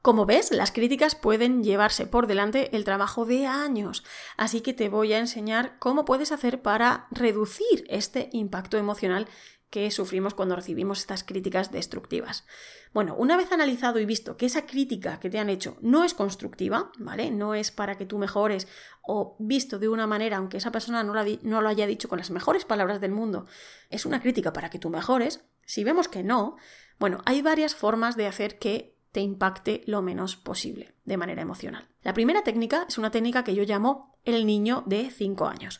Como 0.05 0.27
ves, 0.27 0.51
las 0.51 0.71
críticas 0.71 1.15
pueden 1.15 1.63
llevarse 1.63 2.05
por 2.05 2.27
delante 2.27 2.75
el 2.75 2.83
trabajo 2.83 3.25
de 3.25 3.47
años, 3.47 4.03
así 4.38 4.62
que 4.62 4.71
te 4.71 4.88
voy 4.88 5.13
a 5.13 5.17
enseñar 5.17 5.79
cómo 5.79 6.05
puedes 6.05 6.31
hacer 6.31 6.62
para 6.62 7.07
reducir 7.09 7.85
este 7.89 8.29
impacto 8.31 8.77
emocional 8.77 9.27
que 9.71 9.89
sufrimos 9.89 10.35
cuando 10.35 10.55
recibimos 10.55 11.00
estas 11.00 11.24
críticas 11.24 11.71
destructivas. 11.71 12.45
Bueno, 12.93 13.15
una 13.15 13.35
vez 13.35 13.51
analizado 13.51 14.00
y 14.00 14.05
visto 14.05 14.38
que 14.38 14.45
esa 14.45 14.67
crítica 14.67 15.19
que 15.19 15.31
te 15.31 15.39
han 15.39 15.50
hecho 15.50 15.75
no 15.81 16.03
es 16.03 16.13
constructiva, 16.13 16.91
¿vale? 17.00 17.31
No 17.31 17.55
es 17.55 17.71
para 17.71 17.97
que 17.97 18.05
tú 18.05 18.19
mejores 18.19 18.67
o 19.01 19.35
visto 19.39 19.79
de 19.79 19.89
una 19.89 20.05
manera, 20.05 20.38
aunque 20.38 20.57
esa 20.57 20.71
persona 20.71 21.03
no 21.03 21.15
lo, 21.15 21.24
no 21.41 21.62
lo 21.63 21.67
haya 21.67 21.88
dicho 21.88 22.09
con 22.09 22.19
las 22.19 22.29
mejores 22.29 22.63
palabras 22.63 23.01
del 23.01 23.12
mundo, 23.12 23.47
es 23.89 24.05
una 24.05 24.21
crítica 24.21 24.53
para 24.53 24.69
que 24.69 24.77
tú 24.77 24.91
mejores, 24.91 25.43
si 25.65 25.83
vemos 25.83 26.07
que 26.07 26.21
no, 26.21 26.57
bueno, 27.00 27.24
hay 27.25 27.41
varias 27.41 27.74
formas 27.74 28.15
de 28.15 28.27
hacer 28.27 28.59
que 28.59 28.95
te 29.15 29.22
impacte 29.22 29.81
lo 29.86 30.01
menos 30.01 30.36
posible 30.36 30.93
de 31.05 31.15
manera 31.15 31.41
emocional. 31.41 31.88
La 32.01 32.13
primera 32.13 32.43
técnica 32.43 32.86
es 32.89 32.98
una 32.98 33.12
técnica 33.12 33.45
que 33.45 33.55
yo 33.55 33.63
llamo 33.63 34.19
el 34.25 34.45
niño 34.45 34.84
de 34.88 35.10
5 35.10 35.48
años. 35.48 35.79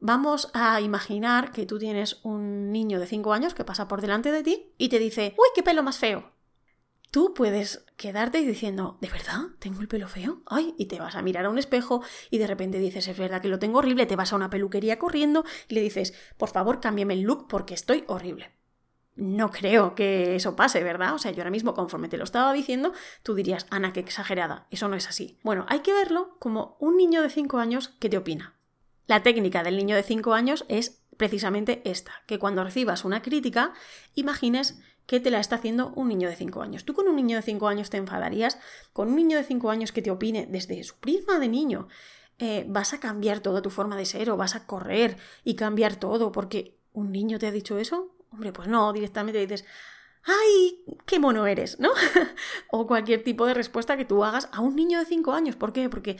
Vamos 0.00 0.50
a 0.54 0.80
imaginar 0.80 1.52
que 1.52 1.66
tú 1.66 1.78
tienes 1.78 2.20
un 2.22 2.72
niño 2.72 2.98
de 2.98 3.06
5 3.06 3.34
años 3.34 3.52
que 3.52 3.66
pasa 3.66 3.88
por 3.88 4.00
delante 4.00 4.32
de 4.32 4.42
ti 4.42 4.72
y 4.78 4.88
te 4.88 4.98
dice, 4.98 5.34
uy, 5.36 5.48
qué 5.54 5.62
pelo 5.62 5.82
más 5.82 5.98
feo. 5.98 6.32
Tú 7.10 7.34
puedes 7.34 7.84
quedarte 7.98 8.38
diciendo, 8.38 8.96
¿de 9.02 9.10
verdad? 9.10 9.48
¿Tengo 9.58 9.82
el 9.82 9.88
pelo 9.88 10.08
feo? 10.08 10.40
Ay, 10.46 10.74
y 10.78 10.86
te 10.86 10.98
vas 10.98 11.14
a 11.14 11.20
mirar 11.20 11.44
a 11.44 11.50
un 11.50 11.58
espejo 11.58 12.02
y 12.30 12.38
de 12.38 12.46
repente 12.46 12.78
dices, 12.78 13.06
es 13.06 13.18
verdad 13.18 13.42
que 13.42 13.48
lo 13.48 13.58
tengo 13.58 13.80
horrible, 13.80 14.06
te 14.06 14.16
vas 14.16 14.32
a 14.32 14.36
una 14.36 14.48
peluquería 14.48 14.98
corriendo 14.98 15.44
y 15.68 15.74
le 15.74 15.82
dices, 15.82 16.14
por 16.38 16.48
favor, 16.48 16.80
cámbiame 16.80 17.12
el 17.12 17.20
look 17.20 17.48
porque 17.48 17.74
estoy 17.74 18.04
horrible 18.06 18.61
no 19.14 19.50
creo 19.50 19.94
que 19.94 20.36
eso 20.36 20.56
pase, 20.56 20.82
¿verdad? 20.82 21.14
O 21.14 21.18
sea, 21.18 21.32
yo 21.32 21.38
ahora 21.38 21.50
mismo, 21.50 21.74
conforme 21.74 22.08
te 22.08 22.16
lo 22.16 22.24
estaba 22.24 22.52
diciendo, 22.52 22.92
tú 23.22 23.34
dirías, 23.34 23.66
Ana, 23.70 23.92
qué 23.92 24.00
exagerada. 24.00 24.66
Eso 24.70 24.88
no 24.88 24.96
es 24.96 25.08
así. 25.08 25.38
Bueno, 25.42 25.66
hay 25.68 25.80
que 25.80 25.92
verlo 25.92 26.36
como 26.38 26.76
un 26.80 26.96
niño 26.96 27.22
de 27.22 27.30
5 27.30 27.58
años 27.58 27.88
que 28.00 28.08
te 28.08 28.16
opina. 28.16 28.54
La 29.06 29.22
técnica 29.22 29.62
del 29.62 29.76
niño 29.76 29.96
de 29.96 30.02
5 30.02 30.32
años 30.32 30.64
es 30.68 31.02
precisamente 31.16 31.82
esta, 31.84 32.22
que 32.26 32.38
cuando 32.38 32.64
recibas 32.64 33.04
una 33.04 33.22
crítica, 33.22 33.74
imagines 34.14 34.80
que 35.06 35.20
te 35.20 35.30
la 35.30 35.40
está 35.40 35.56
haciendo 35.56 35.92
un 35.94 36.08
niño 36.08 36.28
de 36.28 36.36
5 36.36 36.62
años. 36.62 36.84
Tú 36.84 36.94
con 36.94 37.08
un 37.08 37.16
niño 37.16 37.36
de 37.36 37.42
5 37.42 37.68
años 37.68 37.90
te 37.90 37.98
enfadarías, 37.98 38.58
con 38.92 39.08
un 39.08 39.16
niño 39.16 39.36
de 39.36 39.44
5 39.44 39.70
años 39.70 39.92
que 39.92 40.02
te 40.02 40.10
opine 40.10 40.46
desde 40.48 40.82
su 40.84 40.96
prisma 40.96 41.38
de 41.38 41.48
niño, 41.48 41.88
eh, 42.38 42.64
vas 42.68 42.94
a 42.94 43.00
cambiar 43.00 43.40
toda 43.40 43.62
tu 43.62 43.70
forma 43.70 43.96
de 43.96 44.06
ser 44.06 44.30
o 44.30 44.36
vas 44.36 44.56
a 44.56 44.66
correr 44.66 45.18
y 45.44 45.54
cambiar 45.54 45.96
todo 45.96 46.32
porque 46.32 46.78
un 46.92 47.12
niño 47.12 47.38
te 47.38 47.46
ha 47.46 47.52
dicho 47.52 47.78
eso, 47.78 48.14
Hombre, 48.32 48.52
pues 48.52 48.68
no, 48.68 48.92
directamente 48.92 49.38
dices, 49.38 49.64
¡ay, 50.24 50.84
qué 51.06 51.18
mono 51.18 51.46
eres! 51.46 51.78
¿No? 51.78 51.90
o 52.70 52.86
cualquier 52.86 53.22
tipo 53.22 53.46
de 53.46 53.54
respuesta 53.54 53.96
que 53.96 54.04
tú 54.04 54.24
hagas 54.24 54.48
a 54.52 54.60
un 54.60 54.74
niño 54.74 54.98
de 54.98 55.06
5 55.06 55.32
años. 55.32 55.56
¿Por 55.56 55.72
qué? 55.72 55.88
Porque 55.88 56.18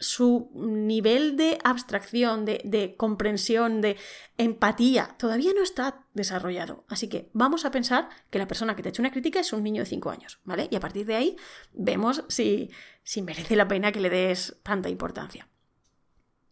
su 0.00 0.50
nivel 0.54 1.36
de 1.36 1.58
abstracción, 1.62 2.46
de, 2.46 2.94
comprensión, 2.96 3.82
de 3.82 3.98
empatía, 4.38 5.14
todavía 5.18 5.52
no 5.54 5.62
está 5.62 6.06
desarrollado. 6.14 6.84
Así 6.88 7.08
que 7.08 7.28
vamos 7.34 7.66
a 7.66 7.70
pensar 7.70 8.08
que 8.30 8.38
la 8.38 8.48
persona 8.48 8.74
que 8.74 8.82
te 8.82 8.88
ha 8.88 8.90
hecho 8.90 9.02
una 9.02 9.12
crítica 9.12 9.40
es 9.40 9.52
un 9.52 9.62
niño 9.62 9.82
de 9.82 9.86
5 9.86 10.10
años, 10.10 10.40
¿vale? 10.44 10.68
Y 10.70 10.76
a 10.76 10.80
partir 10.80 11.04
de 11.04 11.16
ahí 11.16 11.36
vemos 11.72 12.24
si, 12.28 12.70
si 13.02 13.20
merece 13.20 13.56
la 13.56 13.68
pena 13.68 13.92
que 13.92 14.00
le 14.00 14.08
des 14.08 14.56
tanta 14.62 14.88
importancia. 14.88 15.48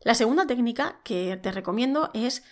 La 0.02 0.14
segunda 0.14 0.46
técnica 0.46 1.00
que 1.02 1.38
te 1.38 1.50
recomiendo 1.50 2.10
es 2.12 2.44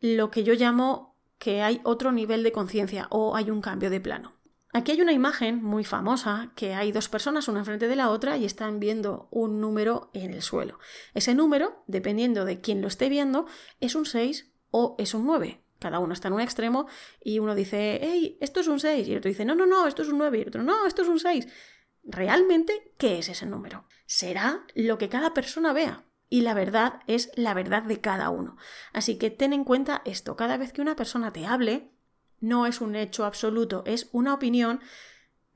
lo 0.00 0.30
que 0.30 0.42
yo 0.42 0.54
llamo 0.54 1.09
que 1.40 1.62
hay 1.62 1.80
otro 1.84 2.12
nivel 2.12 2.44
de 2.44 2.52
conciencia 2.52 3.08
o 3.10 3.34
hay 3.34 3.50
un 3.50 3.62
cambio 3.62 3.90
de 3.90 4.00
plano. 4.00 4.36
Aquí 4.72 4.92
hay 4.92 5.00
una 5.00 5.12
imagen 5.12 5.64
muy 5.64 5.82
famosa 5.82 6.52
que 6.54 6.74
hay 6.74 6.92
dos 6.92 7.08
personas 7.08 7.48
una 7.48 7.60
enfrente 7.60 7.88
de 7.88 7.96
la 7.96 8.10
otra 8.10 8.36
y 8.36 8.44
están 8.44 8.78
viendo 8.78 9.26
un 9.32 9.60
número 9.60 10.10
en 10.14 10.32
el 10.32 10.42
suelo. 10.42 10.78
Ese 11.12 11.34
número, 11.34 11.82
dependiendo 11.88 12.44
de 12.44 12.60
quién 12.60 12.80
lo 12.80 12.86
esté 12.86 13.08
viendo, 13.08 13.46
es 13.80 13.96
un 13.96 14.04
6 14.06 14.52
o 14.70 14.94
es 14.98 15.14
un 15.14 15.26
9. 15.26 15.64
Cada 15.80 15.98
uno 15.98 16.12
está 16.12 16.28
en 16.28 16.34
un 16.34 16.40
extremo 16.42 16.86
y 17.24 17.40
uno 17.40 17.54
dice, 17.54 17.98
hey, 18.00 18.36
esto 18.40 18.60
es 18.60 18.68
un 18.68 18.78
6 18.78 19.08
y 19.08 19.12
el 19.12 19.18
otro 19.18 19.30
dice, 19.30 19.46
no, 19.46 19.54
no, 19.56 19.66
no, 19.66 19.88
esto 19.88 20.02
es 20.02 20.08
un 20.08 20.18
9 20.18 20.38
y 20.38 20.42
el 20.42 20.48
otro, 20.48 20.62
no, 20.62 20.86
esto 20.86 21.02
es 21.02 21.08
un 21.08 21.18
6. 21.18 21.48
Realmente, 22.04 22.94
¿qué 22.98 23.18
es 23.18 23.28
ese 23.30 23.46
número? 23.46 23.86
Será 24.06 24.66
lo 24.74 24.98
que 24.98 25.08
cada 25.08 25.34
persona 25.34 25.72
vea 25.72 26.04
y 26.30 26.40
la 26.40 26.54
verdad 26.54 27.00
es 27.06 27.30
la 27.34 27.52
verdad 27.52 27.82
de 27.82 28.00
cada 28.00 28.30
uno. 28.30 28.56
Así 28.94 29.18
que 29.18 29.30
ten 29.30 29.52
en 29.52 29.64
cuenta 29.64 30.00
esto, 30.06 30.36
cada 30.36 30.56
vez 30.56 30.72
que 30.72 30.80
una 30.80 30.96
persona 30.96 31.32
te 31.32 31.44
hable, 31.44 31.90
no 32.38 32.66
es 32.66 32.80
un 32.80 32.96
hecho 32.96 33.26
absoluto, 33.26 33.82
es 33.84 34.08
una 34.12 34.32
opinión 34.32 34.80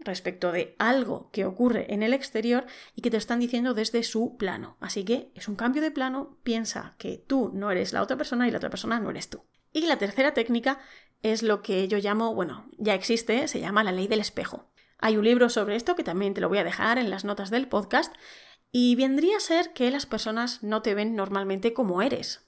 respecto 0.01 0.53
de 0.53 0.75
algo 0.79 1.31
que 1.31 1.47
ocurre 1.47 1.95
en 1.95 2.03
el 2.03 2.13
exterior 2.13 2.67
y 2.95 3.01
que 3.01 3.11
te 3.11 3.17
están 3.17 3.39
diciendo 3.39 3.73
desde 3.73 4.03
su 4.03 4.37
plano. 4.37 4.77
Así 4.81 5.05
que 5.05 5.31
es 5.35 5.49
un 5.49 5.55
cambio 5.55 5.81
de 5.81 5.93
plano, 5.93 6.37
piensa 6.43 6.97
que 6.99 7.17
tú 7.17 7.51
no 7.55 7.71
eres 7.71 7.93
la 7.93 8.03
otra 8.03 8.17
persona 8.17 8.47
y 8.47 8.51
la 8.51 8.59
otra 8.59 8.71
persona 8.71 9.01
no 9.01 9.11
eres 9.11 9.31
tú. 9.31 9.45
Y 9.73 9.87
la 9.87 9.97
tercera 9.97 10.35
técnica 10.35 10.81
es 11.23 11.43
lo 11.43 11.63
que 11.63 11.89
yo 11.89 11.99
llamo, 11.99 12.35
bueno, 12.35 12.69
ya 12.77 12.95
existe, 12.95 13.49
se 13.49 13.61
llama 13.61 13.85
la 13.85 13.93
ley 13.93 14.09
del 14.09 14.21
espejo. 14.21 14.71
Hay 14.99 15.17
un 15.17 15.25
libro 15.25 15.49
sobre 15.49 15.77
esto 15.77 15.97
que 15.97 16.05
también 16.05 16.35
te 16.35 16.41
lo 16.41 16.49
voy 16.49 16.59
a 16.59 16.65
dejar 16.65 16.99
en 16.99 17.11
las 17.11 17.25
notas 17.25 17.51
del 17.51 17.69
podcast 17.69 18.15
y 18.77 18.97
vendría 18.97 19.37
a 19.37 19.41
ser 19.41 19.73
que 19.73 19.89
las 19.93 20.05
personas 20.05 20.65
no 20.65 20.83
te 20.83 20.97
ven 20.97 21.15
normalmente 21.15 21.73
como 21.73 22.03
eres, 22.03 22.45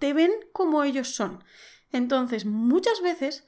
te 0.00 0.12
ven 0.12 0.32
como 0.50 0.82
ellos 0.82 1.14
son. 1.14 1.44
Entonces, 1.92 2.46
muchas 2.46 3.00
veces 3.00 3.46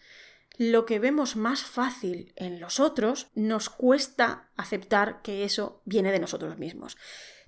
lo 0.57 0.87
que 0.87 1.01
vemos 1.01 1.35
más 1.35 1.65
fácil 1.65 2.33
en 2.37 2.61
los 2.61 2.79
otros 2.79 3.27
nos 3.35 3.69
cuesta 3.69 4.49
aceptar 4.57 5.23
que 5.23 5.43
eso 5.43 5.83
viene 5.85 6.13
de 6.13 6.21
nosotros 6.21 6.57
mismos. 6.57 6.97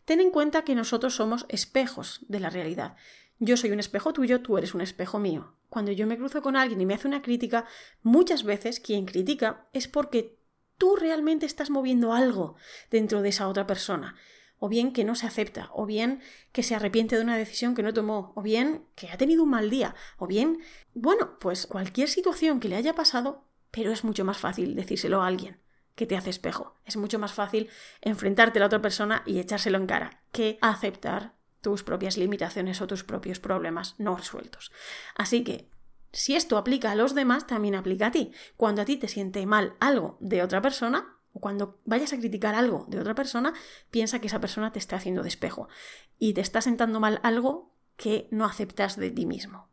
Ten 0.05 0.21
en 0.21 0.33
cuenta 0.33 0.64
que 0.64 0.75
nosotros 0.75 1.14
somos 1.14 1.47
espejos 1.49 2.18
de 2.27 2.40
la 2.40 2.51
realidad. 2.51 2.97
Yo 3.38 3.57
soy 3.57 3.71
un 3.71 3.79
espejo 3.79 4.12
tuyo, 4.12 4.42
tú 4.42 4.59
eres 4.59 4.75
un 4.75 4.81
espejo 4.81 5.21
mío. 5.21 5.55
Cuando 5.68 5.92
yo 5.92 6.09
me 6.09 6.18
cruzo 6.18 6.42
con 6.42 6.57
alguien 6.57 6.81
y 6.81 6.87
me 6.87 6.95
hace 6.95 7.07
una 7.07 7.23
crítica, 7.23 7.66
muchas 8.03 8.42
veces 8.42 8.81
quien 8.81 9.07
critica 9.07 9.68
es 9.73 9.87
porque 9.87 10.40
tú 10.77 10.97
realmente 10.97 11.47
estás 11.47 11.71
moviendo 11.71 12.12
algo 12.12 12.57
dentro 12.90 13.23
de 13.23 13.29
esa 13.29 13.47
otra 13.47 13.64
persona 13.64 14.16
o 14.64 14.68
bien 14.68 14.92
que 14.92 15.03
no 15.03 15.16
se 15.16 15.27
acepta, 15.27 15.70
o 15.72 15.87
bien 15.87 16.20
que 16.53 16.62
se 16.62 16.77
arrepiente 16.77 17.16
de 17.16 17.22
una 17.22 17.37
decisión 17.37 17.75
que 17.75 17.83
no 17.83 17.92
tomó, 17.92 18.33
o 18.37 18.42
bien 18.42 18.85
que 18.94 19.11
ha 19.11 19.16
tenido 19.16 19.42
un 19.42 19.51
mal 19.51 19.70
día, 19.70 19.96
o 20.18 20.29
bien, 20.29 20.61
bueno, 20.94 21.37
pues 21.40 21.66
cualquier 21.66 22.09
situación 22.09 22.61
que 22.61 22.68
le 22.68 22.77
haya 22.77 22.94
pasado, 22.94 23.44
pero 23.72 23.90
es 23.90 24.05
mucho 24.05 24.25
más 24.25 24.38
fácil 24.38 24.77
decírselo 24.77 25.20
a 25.20 25.27
alguien 25.27 25.59
que 25.96 26.07
te 26.07 26.16
hace 26.16 26.31
espejo. 26.31 26.77
Es 26.85 26.96
mucho 26.96 27.18
más 27.18 27.33
fácil 27.33 27.70
enfrentarte 28.03 28.61
a 28.61 28.61
la 28.61 28.66
otra 28.66 28.81
persona 28.81 29.25
y 29.27 29.40
echárselo 29.40 29.79
en 29.79 29.88
cara 29.88 30.22
que 30.31 30.59
aceptar 30.61 31.35
tus 31.61 31.83
propias 31.83 32.16
limitaciones 32.16 32.81
o 32.81 32.87
tus 32.87 33.03
propios 33.03 33.40
problemas 33.40 33.96
no 33.98 34.14
resueltos. 34.14 34.70
Así 35.16 35.42
que, 35.42 35.70
si 36.12 36.37
esto 36.37 36.57
aplica 36.57 36.92
a 36.92 36.94
los 36.94 37.16
demás, 37.16 37.48
también 37.48 37.75
aplica 37.75 38.07
a 38.07 38.12
ti. 38.12 38.31
Cuando 38.57 38.83
a 38.83 38.85
ti 38.85 38.96
te 38.96 39.09
siente 39.09 39.44
mal 39.44 39.75
algo 39.81 40.18
de 40.20 40.40
otra 40.40 40.62
persona, 40.62 41.18
o 41.33 41.40
cuando 41.40 41.81
vayas 41.85 42.12
a 42.12 42.18
criticar 42.18 42.55
algo 42.55 42.87
de 42.88 43.01
otra 43.01 43.14
persona, 43.14 43.55
piensa 43.90 44.21
que 44.21 44.27
esa 44.27 44.40
persona 44.40 44.73
te 44.73 44.79
está 44.79 44.97
haciendo 44.97 45.23
despejo 45.23 45.68
y 46.18 46.35
te 46.35 46.40
está 46.40 46.61
sentando 46.61 47.01
mal 47.01 47.21
algo 47.23 47.73
que 47.97 48.29
no 48.31 48.45
aceptas 48.45 48.97
de 48.97 49.11
ti 49.11 49.27
mismo. 49.27 49.68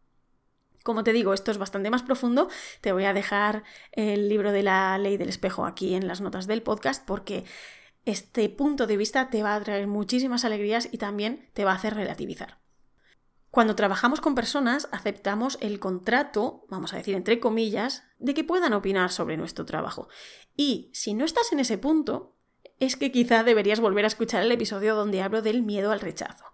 Como 0.84 1.04
te 1.04 1.13
digo, 1.13 1.34
esto 1.34 1.52
es 1.52 1.58
bastante 1.58 1.89
más 1.89 2.04
profundo. 2.04 2.50
Te 2.82 2.93
voy 2.93 3.06
a 3.06 3.13
dejar 3.13 3.63
el 3.91 4.30
libro 4.30 4.52
de 4.52 4.63
la 4.63 4.98
ley 4.98 5.17
del 5.17 5.30
espejo 5.30 5.65
aquí 5.65 5.93
en 5.93 6.08
las 6.08 6.22
notas 6.22 6.48
del 6.48 6.63
podcast 6.63 7.06
porque 7.06 7.43
este 8.06 8.50
punto 8.50 8.88
de 8.88 8.98
vista 8.98 9.30
te 9.30 9.43
va 9.43 9.56
a 9.56 9.62
traer 9.62 9.88
muchísimas 9.88 10.45
alegrías 10.45 10.88
y 10.91 10.98
también 10.98 11.50
te 11.54 11.65
va 11.65 11.74
a 11.74 11.76
hacer 11.76 11.93
relativizar. 11.93 12.60
Cuando 13.52 13.76
trabajamos 13.76 14.22
con 14.22 14.36
personas, 14.36 14.88
aceptamos 14.91 15.58
el 15.62 15.80
contrato, 15.80 16.65
vamos 16.69 16.93
a 16.93 16.98
decir 16.98 17.15
entre 17.15 17.39
comillas, 17.39 18.04
de 18.19 18.34
que 18.34 18.43
puedan 18.43 18.73
opinar 18.73 19.12
sobre 19.12 19.38
nuestro 19.38 19.65
trabajo. 19.65 20.08
Y 20.55 20.91
si 20.93 21.13
no 21.13 21.25
estás 21.25 21.51
en 21.51 21.60
ese 21.60 21.77
punto, 21.77 22.36
es 22.79 22.95
que 22.95 23.12
quizá 23.12 23.43
deberías 23.43 23.79
volver 23.79 24.05
a 24.05 24.10
escuchar 24.10 24.43
el 24.43 24.51
episodio 24.51 24.95
donde 24.95 25.21
hablo 25.21 25.41
del 25.41 25.63
miedo 25.63 25.91
al 25.91 25.99
rechazo. 25.99 26.45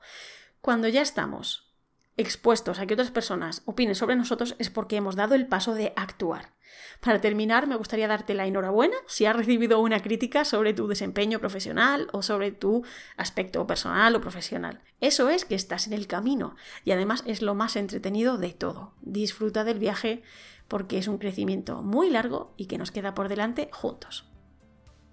Cuando 0.62 0.88
ya 0.88 1.02
estamos 1.02 1.74
expuestos 2.18 2.80
a 2.80 2.86
que 2.86 2.94
otras 2.94 3.12
personas 3.12 3.62
opinen 3.66 3.96
sobre 3.96 4.16
nosotros 4.16 4.56
es 4.58 4.70
porque 4.70 4.96
hemos 4.96 5.16
dado 5.16 5.36
el 5.36 5.48
paso 5.48 5.74
de 5.74 5.94
actuar. 5.96 6.56
Para 7.02 7.22
terminar, 7.22 7.68
me 7.68 7.76
gustaría 7.76 8.08
darte 8.08 8.34
la 8.34 8.48
enhorabuena 8.48 8.96
si 9.08 9.26
has 9.26 9.36
recibido 9.36 9.80
una 9.80 10.02
crítica 10.02 10.46
sobre 10.46 10.74
tu 10.74 10.88
desempeño 10.88 11.40
profesional 11.40 12.08
o 12.12 12.22
sobre 12.22 12.52
tu 12.52 12.84
aspecto 13.18 13.68
personal 13.68 14.16
o 14.16 14.22
profesional. 14.22 14.82
Eso 15.02 15.30
es 15.30 15.46
que 15.46 15.56
estás 15.56 15.88
en 15.88 15.94
el 15.94 16.08
camino 16.08 16.56
y 16.84 16.92
además 16.92 17.24
es 17.28 17.42
lo 17.42 17.54
más 17.54 17.76
entretenido 17.76 18.38
de 18.38 18.54
todo. 18.54 18.94
Disfruta 19.02 19.64
del 19.64 19.80
viaje 19.80 20.24
porque 20.68 20.98
es 20.98 21.08
un 21.08 21.18
crecimiento 21.18 21.82
muy 21.82 22.10
largo 22.10 22.54
y 22.58 22.66
que 22.66 22.78
nos 22.78 22.92
queda 22.92 23.14
por 23.14 23.30
delante 23.30 23.70
juntos. 23.72 24.26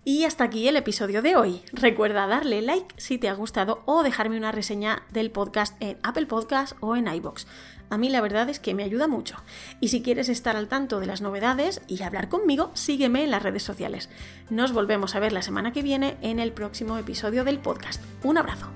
Y 0.05 0.25
hasta 0.25 0.43
aquí 0.43 0.67
el 0.67 0.77
episodio 0.77 1.23
de 1.23 1.37
hoy. 1.37 1.62
Recuerda 1.73 2.27
darle 2.27 2.61
like 2.61 2.93
si 2.97 3.19
te 3.19 3.29
ha 3.29 3.35
gustado 3.35 3.83
o 3.85 4.03
dejarme 4.03 4.37
una 4.37 4.51
reseña 4.51 5.05
del 5.12 5.31
podcast 5.31 5.81
en 5.81 5.97
Apple 6.03 6.27
Podcast 6.27 6.77
o 6.81 6.97
en 6.97 7.07
iBox. 7.07 7.47
A 7.88 7.99
mí 7.99 8.09
la 8.09 8.21
verdad 8.21 8.49
es 8.49 8.59
que 8.59 8.75
me 8.75 8.83
ayuda 8.83 9.07
mucho. 9.07 9.37
Y 9.79 9.88
si 9.88 10.03
quieres 10.03 10.29
estar 10.29 10.57
al 10.57 10.67
tanto 10.67 10.99
de 10.99 11.07
las 11.07 11.21
novedades 11.21 11.83
y 11.87 12.03
hablar 12.03 12.29
conmigo, 12.29 12.71
sígueme 12.75 13.23
en 13.23 13.31
las 13.31 13.45
redes 13.45 13.62
sociales. 13.62 14.09
Nos 14.51 14.73
volvemos 14.73 15.15
a 15.15 15.21
ver 15.21 15.33
la 15.33 15.43
semana 15.43 15.73
que 15.73 15.83
viene 15.83 16.17
en 16.21 16.41
el 16.41 16.53
próximo 16.53 16.99
episodio 16.99 17.45
del 17.45 17.61
podcast. 17.61 18.03
Un 18.25 18.38
abrazo. 18.38 18.67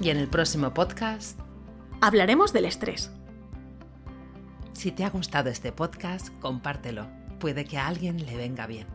Y 0.00 0.08
en 0.08 0.16
el 0.16 0.28
próximo 0.28 0.72
podcast 0.72 1.38
hablaremos 2.00 2.52
del 2.52 2.64
estrés. 2.64 3.10
Si 4.74 4.90
te 4.90 5.04
ha 5.04 5.10
gustado 5.10 5.48
este 5.50 5.72
podcast, 5.72 6.28
compártelo. 6.40 7.06
Puede 7.38 7.64
que 7.64 7.78
a 7.78 7.86
alguien 7.86 8.26
le 8.26 8.36
venga 8.36 8.66
bien. 8.66 8.86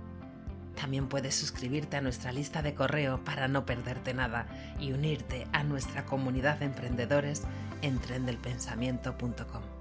También 0.80 1.08
puedes 1.08 1.36
suscribirte 1.36 1.98
a 1.98 2.02
nuestra 2.02 2.32
lista 2.32 2.62
de 2.62 2.76
correo 2.76 3.24
para 3.24 3.48
no 3.48 3.66
perderte 3.66 4.14
nada 4.14 4.46
y 4.80 4.92
unirte 4.92 5.48
a 5.52 5.64
nuestra 5.64 6.06
comunidad 6.06 6.60
de 6.60 6.66
emprendedores 6.66 7.44
en 7.82 7.98
trendelpensamiento.com. 8.00 9.79